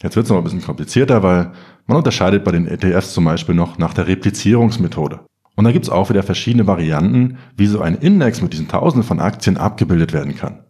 Jetzt 0.03 0.17
wird 0.17 0.25
es 0.25 0.31
noch 0.31 0.39
ein 0.39 0.45
bisschen 0.45 0.63
komplizierter, 0.63 1.23
weil 1.23 1.53
man 1.87 1.97
unterscheidet 1.97 2.45
bei 2.45 2.53
den 2.53 2.67
ETFs 2.67 3.15
zum 3.15 3.25
Beispiel 3.25 3.55
noch 3.55 3.79
nach 3.79 3.95
der 3.95 4.07
Replizierungsmethode. 4.07 5.21
Und 5.57 5.65
da 5.65 5.73
gibt 5.73 5.87
es 5.87 5.91
auch 5.91 6.11
wieder 6.11 6.23
verschiedene 6.23 6.67
Varianten, 6.67 7.39
wie 7.57 7.67
so 7.67 7.81
ein 7.81 7.95
Index 7.95 8.43
mit 8.43 8.53
diesen 8.53 8.69
Tausenden 8.69 9.07
von 9.07 9.21
Aktien 9.21 9.57
abgebildet 9.57 10.13
werden 10.13 10.37
kann. 10.37 10.65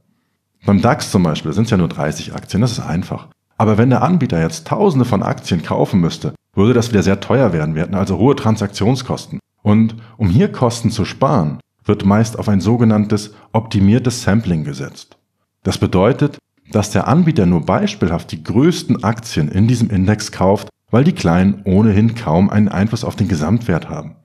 Beim 0.65 0.81
DAX 0.81 1.11
zum 1.11 1.23
Beispiel 1.23 1.53
sind 1.53 1.65
es 1.65 1.71
ja 1.71 1.77
nur 1.77 1.89
30 1.89 2.35
Aktien, 2.35 2.61
das 2.61 2.73
ist 2.73 2.81
einfach. 2.81 3.29
Aber 3.59 3.79
wenn 3.79 3.91
der 3.91 4.03
Anbieter 4.03 4.41
jetzt 4.41 4.67
Tausende 4.67 5.05
von 5.05 5.23
Aktien 5.23 5.63
kaufen 5.63 6.01
müsste, 6.01 6.35
würde 6.55 6.75
das 6.75 6.91
wieder 6.91 7.03
sehr 7.03 7.21
teuer 7.21 7.53
werden. 7.53 7.75
Wir 7.75 7.83
hätten 7.83 7.95
also 7.95 8.19
hohe 8.19 8.37
Transaktionskosten. 8.37 9.41
Und 9.63 9.97
um 10.17 10.29
hier 10.29 10.53
Kosten 10.53 10.91
zu 10.91 11.05
sparen, 11.05 11.59
wird 11.87 12.05
meist 12.05 12.39
auf 12.39 12.49
ein 12.49 12.61
sogenanntes 12.61 13.35
optimiertes 13.53 14.23
Sampling 14.23 14.65
gesetzt. 14.65 15.17
Das 15.63 15.79
bedeutet, 15.79 16.39
dass 16.71 16.91
der 16.91 17.09
Anbieter 17.09 17.47
nur 17.47 17.65
beispielhaft 17.65 18.33
die 18.33 18.43
größten 18.43 19.05
Aktien 19.05 19.49
in 19.49 19.69
diesem 19.69 19.89
Index 19.91 20.33
kauft, 20.33 20.69
weil 20.91 21.05
die 21.05 21.13
kleinen 21.13 21.63
ohnehin 21.65 22.15
kaum 22.15 22.51
einen 22.51 22.69
Einfluss 22.69 23.05
auf 23.05 23.17
den 23.17 23.29
Gesamtwert 23.29 23.89
haben. 23.89 24.17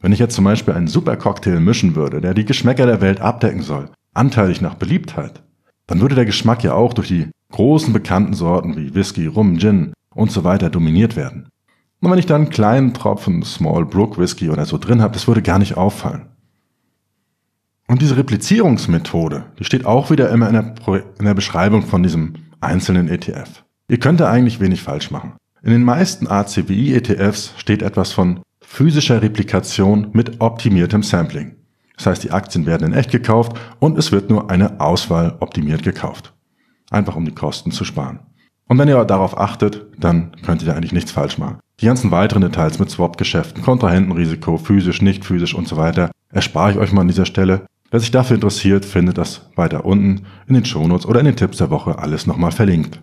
Wenn 0.00 0.12
ich 0.12 0.18
jetzt 0.18 0.34
zum 0.34 0.44
Beispiel 0.44 0.74
einen 0.74 0.88
Supercocktail 0.88 1.60
mischen 1.60 1.94
würde, 1.94 2.20
der 2.20 2.32
die 2.32 2.46
Geschmäcker 2.46 2.86
der 2.86 3.02
Welt 3.02 3.20
abdecken 3.20 3.62
soll, 3.62 3.90
anteilig 4.14 4.60
nach 4.60 4.74
Beliebtheit, 4.74 5.42
dann 5.86 6.00
würde 6.00 6.14
der 6.14 6.24
Geschmack 6.24 6.64
ja 6.64 6.72
auch 6.72 6.94
durch 6.94 7.08
die 7.08 7.28
großen 7.52 7.92
bekannten 7.92 8.32
Sorten 8.32 8.76
wie 8.76 8.94
Whisky, 8.94 9.26
Rum, 9.26 9.58
Gin 9.58 9.92
und 10.14 10.30
so 10.30 10.44
weiter 10.44 10.70
dominiert 10.70 11.16
werden. 11.16 11.48
Und 12.00 12.10
wenn 12.10 12.18
ich 12.18 12.26
dann 12.26 12.42
einen 12.42 12.50
kleinen 12.50 12.94
Tropfen 12.94 13.42
Small 13.42 13.84
Brook 13.84 14.18
Whisky 14.18 14.48
oder 14.48 14.64
so 14.64 14.78
drin 14.78 15.02
habe, 15.02 15.12
das 15.12 15.28
würde 15.28 15.42
gar 15.42 15.58
nicht 15.58 15.76
auffallen. 15.76 16.29
Und 17.90 18.00
diese 18.02 18.16
Replizierungsmethode, 18.16 19.46
die 19.58 19.64
steht 19.64 19.84
auch 19.84 20.12
wieder 20.12 20.30
immer 20.30 20.46
in 20.46 20.52
der, 20.52 20.74
in 21.18 21.24
der 21.24 21.34
Beschreibung 21.34 21.82
von 21.82 22.04
diesem 22.04 22.34
einzelnen 22.60 23.08
ETF. 23.08 23.64
Ihr 23.88 23.98
könnt 23.98 24.20
da 24.20 24.30
eigentlich 24.30 24.60
wenig 24.60 24.80
falsch 24.80 25.10
machen. 25.10 25.32
In 25.64 25.72
den 25.72 25.82
meisten 25.82 26.28
ACWI-ETFs 26.28 27.54
steht 27.56 27.82
etwas 27.82 28.12
von 28.12 28.42
physischer 28.62 29.22
Replikation 29.22 30.10
mit 30.12 30.40
optimiertem 30.40 31.02
Sampling. 31.02 31.56
Das 31.96 32.06
heißt, 32.06 32.22
die 32.22 32.30
Aktien 32.30 32.64
werden 32.64 32.92
in 32.92 32.92
echt 32.96 33.10
gekauft 33.10 33.58
und 33.80 33.98
es 33.98 34.12
wird 34.12 34.30
nur 34.30 34.52
eine 34.52 34.78
Auswahl 34.78 35.36
optimiert 35.40 35.82
gekauft. 35.82 36.32
Einfach 36.92 37.16
um 37.16 37.24
die 37.24 37.34
Kosten 37.34 37.72
zu 37.72 37.84
sparen. 37.84 38.20
Und 38.68 38.78
wenn 38.78 38.86
ihr 38.86 39.04
darauf 39.04 39.36
achtet, 39.36 39.84
dann 39.98 40.30
könnt 40.46 40.62
ihr 40.62 40.66
da 40.66 40.74
eigentlich 40.74 40.92
nichts 40.92 41.10
falsch 41.10 41.38
machen. 41.38 41.58
Die 41.80 41.86
ganzen 41.86 42.12
weiteren 42.12 42.42
Details 42.42 42.78
mit 42.78 42.88
Swap-Geschäften, 42.88 43.64
Kontrahentenrisiko, 43.64 44.58
physisch, 44.58 45.02
nicht 45.02 45.24
physisch 45.24 45.56
und 45.56 45.66
so 45.66 45.76
weiter, 45.76 46.12
erspare 46.28 46.70
ich 46.70 46.78
euch 46.78 46.92
mal 46.92 47.00
an 47.00 47.08
dieser 47.08 47.26
Stelle. 47.26 47.66
Wer 47.90 48.00
sich 48.00 48.10
dafür 48.10 48.36
interessiert, 48.36 48.84
findet 48.84 49.18
das 49.18 49.50
weiter 49.56 49.84
unten 49.84 50.26
in 50.46 50.54
den 50.54 50.64
Shownotes 50.64 51.06
oder 51.06 51.20
in 51.20 51.26
den 51.26 51.36
Tipps 51.36 51.58
der 51.58 51.70
Woche 51.70 51.98
alles 51.98 52.26
nochmal 52.26 52.52
verlinkt. 52.52 53.02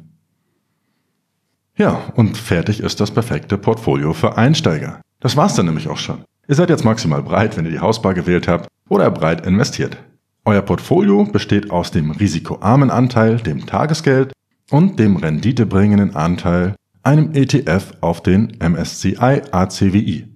Ja, 1.77 2.01
und 2.15 2.37
fertig 2.37 2.79
ist 2.79 2.99
das 2.99 3.11
perfekte 3.11 3.57
Portfolio 3.57 4.13
für 4.13 4.37
Einsteiger. 4.37 5.01
Das 5.19 5.35
war's 5.35 5.55
dann 5.55 5.65
nämlich 5.65 5.89
auch 5.89 5.97
schon. 5.97 6.23
Ihr 6.47 6.55
seid 6.55 6.69
jetzt 6.69 6.85
maximal 6.85 7.21
breit, 7.21 7.57
wenn 7.57 7.65
ihr 7.65 7.71
die 7.71 7.79
Hausbar 7.79 8.13
gewählt 8.13 8.47
habt 8.47 8.67
oder 8.87 9.11
breit 9.11 9.45
investiert. 9.45 9.97
Euer 10.45 10.61
Portfolio 10.61 11.25
besteht 11.25 11.71
aus 11.71 11.91
dem 11.91 12.11
risikoarmen 12.11 12.89
Anteil, 12.89 13.37
dem 13.37 13.65
Tagesgeld 13.65 14.31
und 14.71 14.97
dem 14.97 15.17
renditebringenden 15.17 16.15
Anteil, 16.15 16.75
einem 17.03 17.33
ETF 17.33 17.91
auf 17.99 18.23
den 18.23 18.57
MSCI 18.59 19.41
ACWI. 19.51 20.27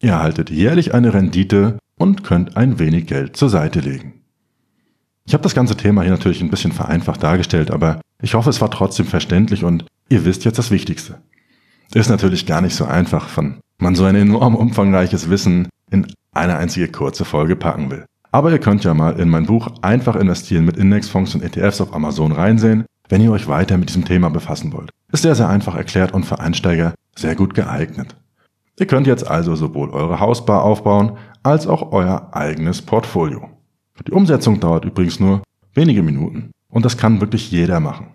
Ihr 0.00 0.10
erhaltet 0.10 0.50
jährlich 0.50 0.92
eine 0.92 1.14
Rendite 1.14 1.78
und 2.02 2.24
könnt 2.24 2.56
ein 2.56 2.80
wenig 2.80 3.06
Geld 3.06 3.36
zur 3.36 3.48
Seite 3.48 3.78
legen. 3.80 4.14
Ich 5.24 5.34
habe 5.34 5.44
das 5.44 5.54
ganze 5.54 5.76
Thema 5.76 6.02
hier 6.02 6.10
natürlich 6.10 6.42
ein 6.42 6.50
bisschen 6.50 6.72
vereinfacht 6.72 7.22
dargestellt, 7.22 7.70
aber 7.70 8.00
ich 8.20 8.34
hoffe, 8.34 8.50
es 8.50 8.60
war 8.60 8.72
trotzdem 8.72 9.06
verständlich 9.06 9.62
und 9.62 9.86
ihr 10.08 10.24
wisst 10.24 10.44
jetzt 10.44 10.58
das 10.58 10.72
Wichtigste. 10.72 11.22
Ist 11.94 12.10
natürlich 12.10 12.44
gar 12.44 12.60
nicht 12.60 12.74
so 12.74 12.84
einfach, 12.84 13.28
von 13.28 13.60
man 13.78 13.94
so 13.94 14.04
ein 14.04 14.16
enorm 14.16 14.56
umfangreiches 14.56 15.30
Wissen 15.30 15.68
in 15.90 16.06
eine 16.32 16.56
einzige 16.56 16.88
kurze 16.88 17.24
Folge 17.24 17.54
packen 17.54 17.90
will. 17.90 18.04
Aber 18.32 18.50
ihr 18.50 18.58
könnt 18.58 18.82
ja 18.82 18.94
mal 18.94 19.20
in 19.20 19.28
mein 19.28 19.46
Buch 19.46 19.68
Einfach 19.82 20.16
investieren 20.16 20.64
mit 20.64 20.78
Indexfonds 20.78 21.34
und 21.34 21.42
ETFs 21.42 21.80
auf 21.80 21.94
Amazon 21.94 22.32
reinsehen, 22.32 22.84
wenn 23.08 23.20
ihr 23.20 23.30
euch 23.30 23.46
weiter 23.46 23.76
mit 23.76 23.90
diesem 23.90 24.04
Thema 24.04 24.30
befassen 24.30 24.72
wollt. 24.72 24.90
Ist 25.12 25.22
sehr, 25.22 25.34
sehr 25.34 25.48
einfach 25.48 25.76
erklärt 25.76 26.12
und 26.12 26.24
für 26.24 26.40
Einsteiger 26.40 26.94
sehr 27.14 27.36
gut 27.36 27.54
geeignet. 27.54 28.16
Ihr 28.82 28.88
könnt 28.88 29.06
jetzt 29.06 29.30
also 29.30 29.54
sowohl 29.54 29.90
eure 29.90 30.18
Hausbar 30.18 30.64
aufbauen, 30.64 31.12
als 31.44 31.68
auch 31.68 31.92
euer 31.92 32.30
eigenes 32.32 32.82
Portfolio. 32.82 33.48
Die 34.08 34.10
Umsetzung 34.10 34.58
dauert 34.58 34.84
übrigens 34.84 35.20
nur 35.20 35.44
wenige 35.72 36.02
Minuten 36.02 36.50
und 36.68 36.84
das 36.84 36.96
kann 36.96 37.20
wirklich 37.20 37.52
jeder 37.52 37.78
machen. 37.78 38.08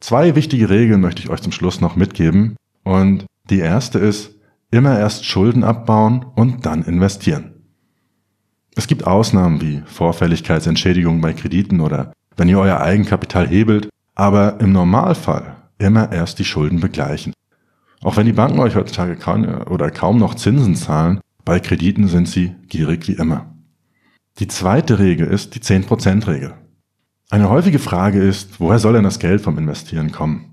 Zwei 0.00 0.36
wichtige 0.36 0.68
Regeln 0.68 1.00
möchte 1.00 1.22
ich 1.22 1.30
euch 1.30 1.40
zum 1.40 1.50
Schluss 1.50 1.80
noch 1.80 1.96
mitgeben 1.96 2.56
und 2.84 3.24
die 3.48 3.60
erste 3.60 4.00
ist, 4.00 4.34
immer 4.70 4.98
erst 4.98 5.24
Schulden 5.24 5.64
abbauen 5.64 6.26
und 6.34 6.66
dann 6.66 6.82
investieren. 6.82 7.54
Es 8.76 8.88
gibt 8.88 9.06
Ausnahmen 9.06 9.62
wie 9.62 9.82
Vorfälligkeitsentschädigungen 9.86 11.22
bei 11.22 11.32
Krediten 11.32 11.80
oder 11.80 12.12
wenn 12.36 12.50
ihr 12.50 12.58
euer 12.58 12.82
Eigenkapital 12.82 13.48
hebelt, 13.48 13.88
aber 14.14 14.60
im 14.60 14.72
Normalfall 14.72 15.56
immer 15.78 16.12
erst 16.12 16.38
die 16.38 16.44
Schulden 16.44 16.80
begleichen. 16.80 17.32
Auch 18.02 18.16
wenn 18.16 18.26
die 18.26 18.32
Banken 18.32 18.58
euch 18.58 18.74
heutzutage 18.74 19.16
kaum 19.16 19.44
oder 19.70 19.90
kaum 19.90 20.18
noch 20.18 20.34
Zinsen 20.34 20.74
zahlen, 20.74 21.20
bei 21.44 21.60
Krediten 21.60 22.08
sind 22.08 22.28
sie 22.28 22.54
gierig 22.68 23.06
wie 23.08 23.12
immer. 23.12 23.54
Die 24.38 24.48
zweite 24.48 24.98
Regel 24.98 25.26
ist 25.28 25.54
die 25.54 25.60
10%-Regel. 25.60 26.54
Eine 27.30 27.48
häufige 27.48 27.78
Frage 27.78 28.20
ist, 28.20 28.60
woher 28.60 28.78
soll 28.78 28.94
denn 28.94 29.04
das 29.04 29.18
Geld 29.18 29.40
vom 29.40 29.58
Investieren 29.58 30.12
kommen? 30.12 30.52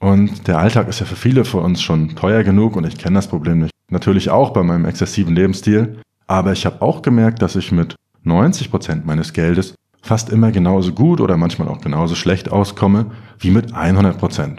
Und 0.00 0.48
der 0.48 0.58
Alltag 0.58 0.88
ist 0.88 1.00
ja 1.00 1.06
für 1.06 1.16
viele 1.16 1.44
von 1.44 1.62
uns 1.62 1.80
schon 1.80 2.16
teuer 2.16 2.42
genug 2.42 2.76
und 2.76 2.86
ich 2.86 2.98
kenne 2.98 3.16
das 3.16 3.28
Problem 3.28 3.60
nicht. 3.60 3.72
Natürlich 3.88 4.30
auch 4.30 4.50
bei 4.50 4.62
meinem 4.62 4.84
exzessiven 4.84 5.34
Lebensstil. 5.34 6.00
Aber 6.26 6.52
ich 6.52 6.66
habe 6.66 6.82
auch 6.82 7.02
gemerkt, 7.02 7.42
dass 7.42 7.56
ich 7.56 7.70
mit 7.72 7.94
90 8.22 8.70
Prozent 8.70 9.06
meines 9.06 9.32
Geldes 9.32 9.74
fast 10.02 10.30
immer 10.30 10.50
genauso 10.50 10.92
gut 10.92 11.20
oder 11.20 11.36
manchmal 11.36 11.68
auch 11.68 11.80
genauso 11.80 12.14
schlecht 12.14 12.50
auskomme 12.50 13.12
wie 13.38 13.50
mit 13.50 13.74
100%. 13.74 14.58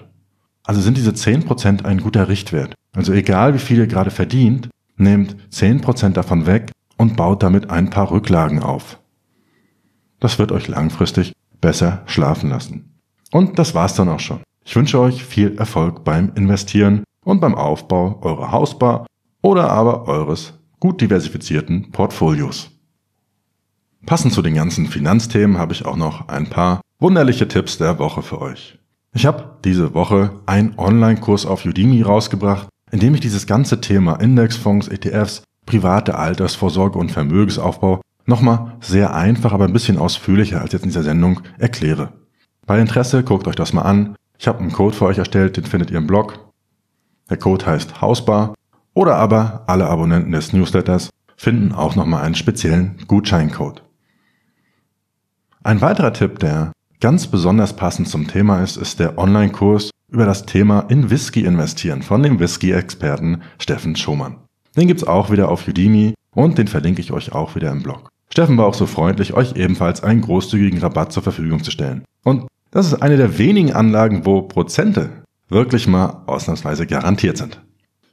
Also 0.64 0.82
sind 0.82 0.98
diese 0.98 1.14
10 1.14 1.44
Prozent 1.44 1.86
ein 1.86 2.00
guter 2.00 2.28
Richtwert. 2.28 2.74
Also 2.96 3.14
egal 3.14 3.54
wie 3.54 3.60
viel 3.60 3.80
ihr 3.80 3.88
gerade 3.88 4.12
verdient, 4.12 4.70
nehmt 4.98 5.36
10 5.50 5.82
Prozent 5.82 6.18
davon 6.18 6.46
weg 6.46 6.72
und 6.98 7.18
baut 7.18 7.44
damit 7.44 7.70
ein 7.70 7.90
paar 7.90 8.12
Rücklagen 8.12 8.62
auf. 8.62 9.00
Das 10.20 10.40
wird 10.40 10.52
euch 10.52 10.68
langfristig 10.68 11.34
besser 11.60 12.04
schlafen 12.06 12.50
lassen. 12.50 12.94
Und 13.32 13.60
das 13.60 13.76
war's 13.76 13.96
dann 13.96 14.10
auch 14.10 14.20
schon. 14.20 14.42
Ich 14.64 14.76
wünsche 14.76 15.00
euch 15.00 15.24
viel 15.24 15.58
Erfolg 15.58 16.04
beim 16.04 16.32
Investieren 16.36 17.04
und 17.26 17.42
beim 17.42 17.56
Aufbau 17.56 18.20
eurer 18.22 18.52
Hausbar 18.52 19.06
oder 19.42 19.70
aber 19.70 20.08
eures 20.08 20.54
gut 20.80 21.02
diversifizierten 21.02 21.92
Portfolios. 21.92 22.72
Passend 24.06 24.34
zu 24.34 24.42
den 24.42 24.56
ganzen 24.56 24.88
Finanzthemen 24.88 25.58
habe 25.58 25.74
ich 25.74 25.86
auch 25.86 25.96
noch 25.96 26.28
ein 26.28 26.50
paar 26.50 26.82
wunderliche 27.00 27.48
Tipps 27.48 27.78
der 27.78 28.00
Woche 28.00 28.22
für 28.22 28.42
euch. 28.42 28.78
Ich 29.16 29.28
habe 29.28 29.58
diese 29.64 29.94
Woche 29.94 30.32
einen 30.48 30.74
Online-Kurs 30.78 31.46
auf 31.46 31.66
Udemy 31.66 32.02
rausgebracht, 32.02 32.68
in 32.92 33.00
dem 33.00 33.14
ich 33.14 33.22
dieses 33.22 33.46
ganze 33.46 33.80
Thema 33.80 34.16
Indexfonds, 34.16 34.88
ETFs, 34.88 35.44
private 35.68 36.18
Altersvorsorge 36.18 36.98
und 36.98 37.12
Vermögensaufbau 37.12 38.02
nochmal 38.26 38.76
sehr 38.82 39.14
einfach, 39.14 39.54
aber 39.54 39.66
ein 39.66 39.74
bisschen 39.74 40.00
ausführlicher 40.00 40.62
als 40.62 40.74
jetzt 40.74 40.82
in 40.82 40.90
dieser 40.90 41.04
Sendung 41.04 41.42
erkläre. 41.60 42.14
Bei 42.66 42.80
Interesse 42.80 43.24
guckt 43.24 43.48
euch 43.48 43.56
das 43.56 43.72
mal 43.72 43.84
an. 43.84 44.16
Ich 44.40 44.48
habe 44.48 44.60
einen 44.60 44.72
Code 44.72 44.96
für 44.96 45.06
euch 45.06 45.20
erstellt, 45.20 45.58
den 45.58 45.66
findet 45.66 45.92
ihr 45.92 46.00
im 46.00 46.08
Blog. 46.08 46.52
Der 47.30 47.38
Code 47.38 47.68
heißt 47.68 48.02
Hausbar 48.02 48.56
oder 48.96 49.16
aber 49.18 49.64
alle 49.68 49.88
Abonnenten 49.88 50.32
des 50.32 50.54
Newsletters 50.54 51.10
finden 51.36 51.72
auch 51.72 51.96
nochmal 51.96 52.24
einen 52.24 52.36
speziellen 52.36 52.98
Gutscheincode. 53.08 53.84
Ein 55.64 55.82
weiterer 55.82 56.14
Tipp, 56.14 56.40
der 56.40 56.72
ganz 57.04 57.28
besonders 57.28 57.76
passend 57.76 58.08
zum 58.08 58.30
Thema 58.30 58.64
ist, 58.64 58.78
ist 58.78 58.98
der 59.02 59.18
Online-Kurs 59.18 59.90
über 60.10 60.26
das 60.26 60.46
Thema 60.46 60.86
in 60.88 61.10
Whisky 61.10 61.44
investieren 61.44 62.02
von 62.02 62.24
dem 62.24 62.40
Whisky-Experten 62.40 63.42
Steffen 63.60 63.98
Schumann. 63.98 64.38
Den 64.78 64.88
gibt's 64.88 65.04
auch 65.04 65.30
wieder 65.30 65.50
auf 65.50 65.68
Udemy 65.68 66.14
und 66.34 66.58
den 66.58 66.70
verlinke 66.70 67.02
ich 67.02 67.12
euch 67.12 67.34
auch 67.34 67.56
wieder 67.56 67.72
im 67.72 67.84
Blog. 67.84 68.08
Steffen 68.32 68.58
war 68.58 68.68
auch 68.68 68.74
so 68.74 68.86
freundlich, 68.86 69.34
euch 69.34 69.58
ebenfalls 69.58 70.02
einen 70.02 70.22
großzügigen 70.22 70.80
Rabatt 70.80 71.12
zur 71.12 71.24
Verfügung 71.24 71.62
zu 71.62 71.72
stellen. 71.72 72.06
Und 72.24 72.48
das 72.72 72.88
ist 72.88 73.02
eine 73.02 73.18
der 73.18 73.38
wenigen 73.38 73.74
Anlagen, 73.74 74.26
wo 74.26 74.42
Prozente 74.44 75.10
wirklich 75.50 75.90
mal 75.90 76.24
ausnahmsweise 76.26 76.88
garantiert 76.88 77.36
sind. 77.36 77.62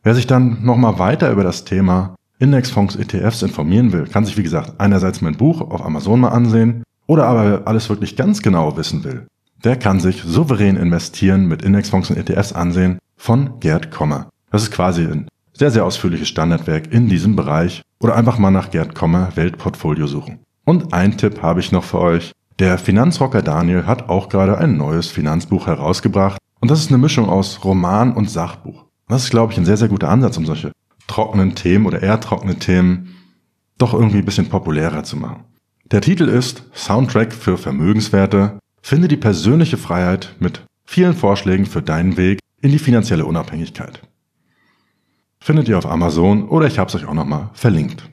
Wer 0.03 0.17
sich 0.17 0.27
dann 0.27 0.65
nochmal 0.65 0.99
weiter 0.99 1.31
über 1.31 1.45
das 1.45 1.65
Thema 1.65 2.17
Indexfonds 2.41 2.97
ETFs 2.97 3.43
informieren 3.43 3.93
will, 3.93 4.09
kann 4.09 4.25
sich 4.25 4.37
wie 4.37 4.43
gesagt 4.43 4.81
einerseits 4.81 5.21
mein 5.21 5.37
Buch 5.37 5.61
auf 5.61 5.85
Amazon 5.87 6.19
mal 6.19 6.31
ansehen 6.31 6.83
oder 7.07 7.27
aber 7.27 7.63
alles 7.67 7.89
wirklich 7.89 8.17
ganz 8.17 8.43
genau 8.43 8.77
wissen 8.77 9.05
will. 9.05 9.27
Der 9.65 9.77
kann 9.77 10.01
sich 10.01 10.23
souverän 10.23 10.77
investieren 10.77 11.47
mit 11.47 11.63
Indexfonds 11.63 12.11
und 12.11 12.17
ETFs 12.17 12.53
ansehen 12.53 12.99
von 13.17 13.61
Gerd 13.61 13.91
Kommer. 13.91 14.31
Das 14.51 14.63
ist 14.63 14.71
quasi 14.71 15.05
in 15.05 15.29
sehr, 15.53 15.71
sehr 15.71 15.85
ausführliches 15.85 16.29
Standardwerk 16.29 16.93
in 16.93 17.09
diesem 17.09 17.37
Bereich 17.37 17.83
oder 18.01 18.17
einfach 18.17 18.39
mal 18.39 18.51
nach 18.51 18.71
Gerd 18.71 18.95
Kommer 18.95 19.37
Weltportfolio 19.37 20.07
suchen. 20.07 20.41
Und 20.65 20.95
ein 20.95 21.19
Tipp 21.19 21.43
habe 21.43 21.61
ich 21.61 21.73
noch 21.73 21.85
für 21.85 22.01
euch. 22.01 22.33
Der 22.59 22.79
Finanzrocker 22.79 23.43
Daniel 23.43 23.87
hat 23.87 24.09
auch 24.09 24.29
gerade 24.29 24.57
ein 24.59 24.77
neues 24.77 25.09
Finanzbuch 25.09 25.67
herausgebracht 25.67 26.39
und 26.61 26.71
das 26.71 26.81
ist 26.81 26.89
eine 26.89 26.99
Mischung 26.99 27.29
aus 27.29 27.65
Roman 27.65 28.13
und 28.13 28.31
Sachbuch. 28.31 28.87
Das 29.09 29.25
ist, 29.25 29.31
glaube 29.31 29.53
ich, 29.53 29.59
ein 29.59 29.65
sehr, 29.65 29.77
sehr 29.77 29.89
guter 29.89 30.09
Ansatz, 30.09 30.37
um 30.37 30.47
solche 30.47 30.73
trockenen 31.07 31.55
Themen 31.55 31.87
oder 31.87 32.03
eher 32.03 32.21
trockene 32.21 32.57
Themen 32.57 33.17
doch 33.79 33.95
irgendwie 33.95 34.19
ein 34.19 34.25
bisschen 34.25 34.49
populärer 34.49 35.03
zu 35.03 35.17
machen. 35.17 35.45
Der 35.91 36.01
Titel 36.01 36.29
ist 36.29 36.63
Soundtrack 36.73 37.33
für 37.33 37.59
Vermögenswerte. 37.59 38.61
Finde 38.81 39.09
die 39.09 39.17
persönliche 39.17 39.77
Freiheit 39.77 40.37
mit 40.39 40.65
vielen 40.85 41.15
Vorschlägen 41.15 41.67
für 41.67 41.83
deinen 41.83 42.17
Weg 42.17 42.39
in 42.63 42.71
die 42.71 42.79
finanzielle 42.79 43.25
Unabhängigkeit. 43.25 44.01
Findet 45.41 45.69
ihr 45.69 45.77
auf 45.77 45.87
Amazon 45.87 46.49
oder 46.49 46.69
ich 46.69 46.79
habe 46.79 46.89
es 46.89 46.95
euch 46.95 47.07
auch 47.07 47.15
nochmal 47.15 47.51
verlinkt. 47.55 48.09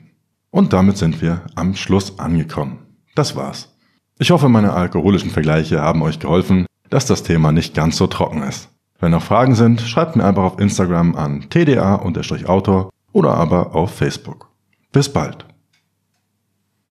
Und 0.50 0.72
damit 0.72 0.96
sind 0.96 1.22
wir 1.22 1.42
am 1.54 1.76
Schluss 1.76 2.18
angekommen. 2.18 2.80
Das 3.14 3.36
war's. 3.36 3.76
Ich 4.18 4.32
hoffe, 4.32 4.48
meine 4.48 4.72
alkoholischen 4.72 5.30
Vergleiche 5.30 5.80
haben 5.80 6.02
euch 6.02 6.18
geholfen, 6.18 6.66
dass 6.90 7.06
das 7.06 7.22
Thema 7.22 7.52
nicht 7.52 7.74
ganz 7.74 7.96
so 7.96 8.08
trocken 8.08 8.42
ist. 8.42 8.70
Wenn 8.98 9.12
noch 9.12 9.22
Fragen 9.22 9.54
sind, 9.54 9.80
schreibt 9.82 10.16
mir 10.16 10.24
einfach 10.24 10.42
auf 10.42 10.58
Instagram 10.58 11.14
an 11.14 11.48
tda-autor 11.48 12.90
oder 13.12 13.34
aber 13.34 13.76
auf 13.76 13.94
Facebook. 13.94 14.48
Bis 14.90 15.08
bald. 15.08 15.47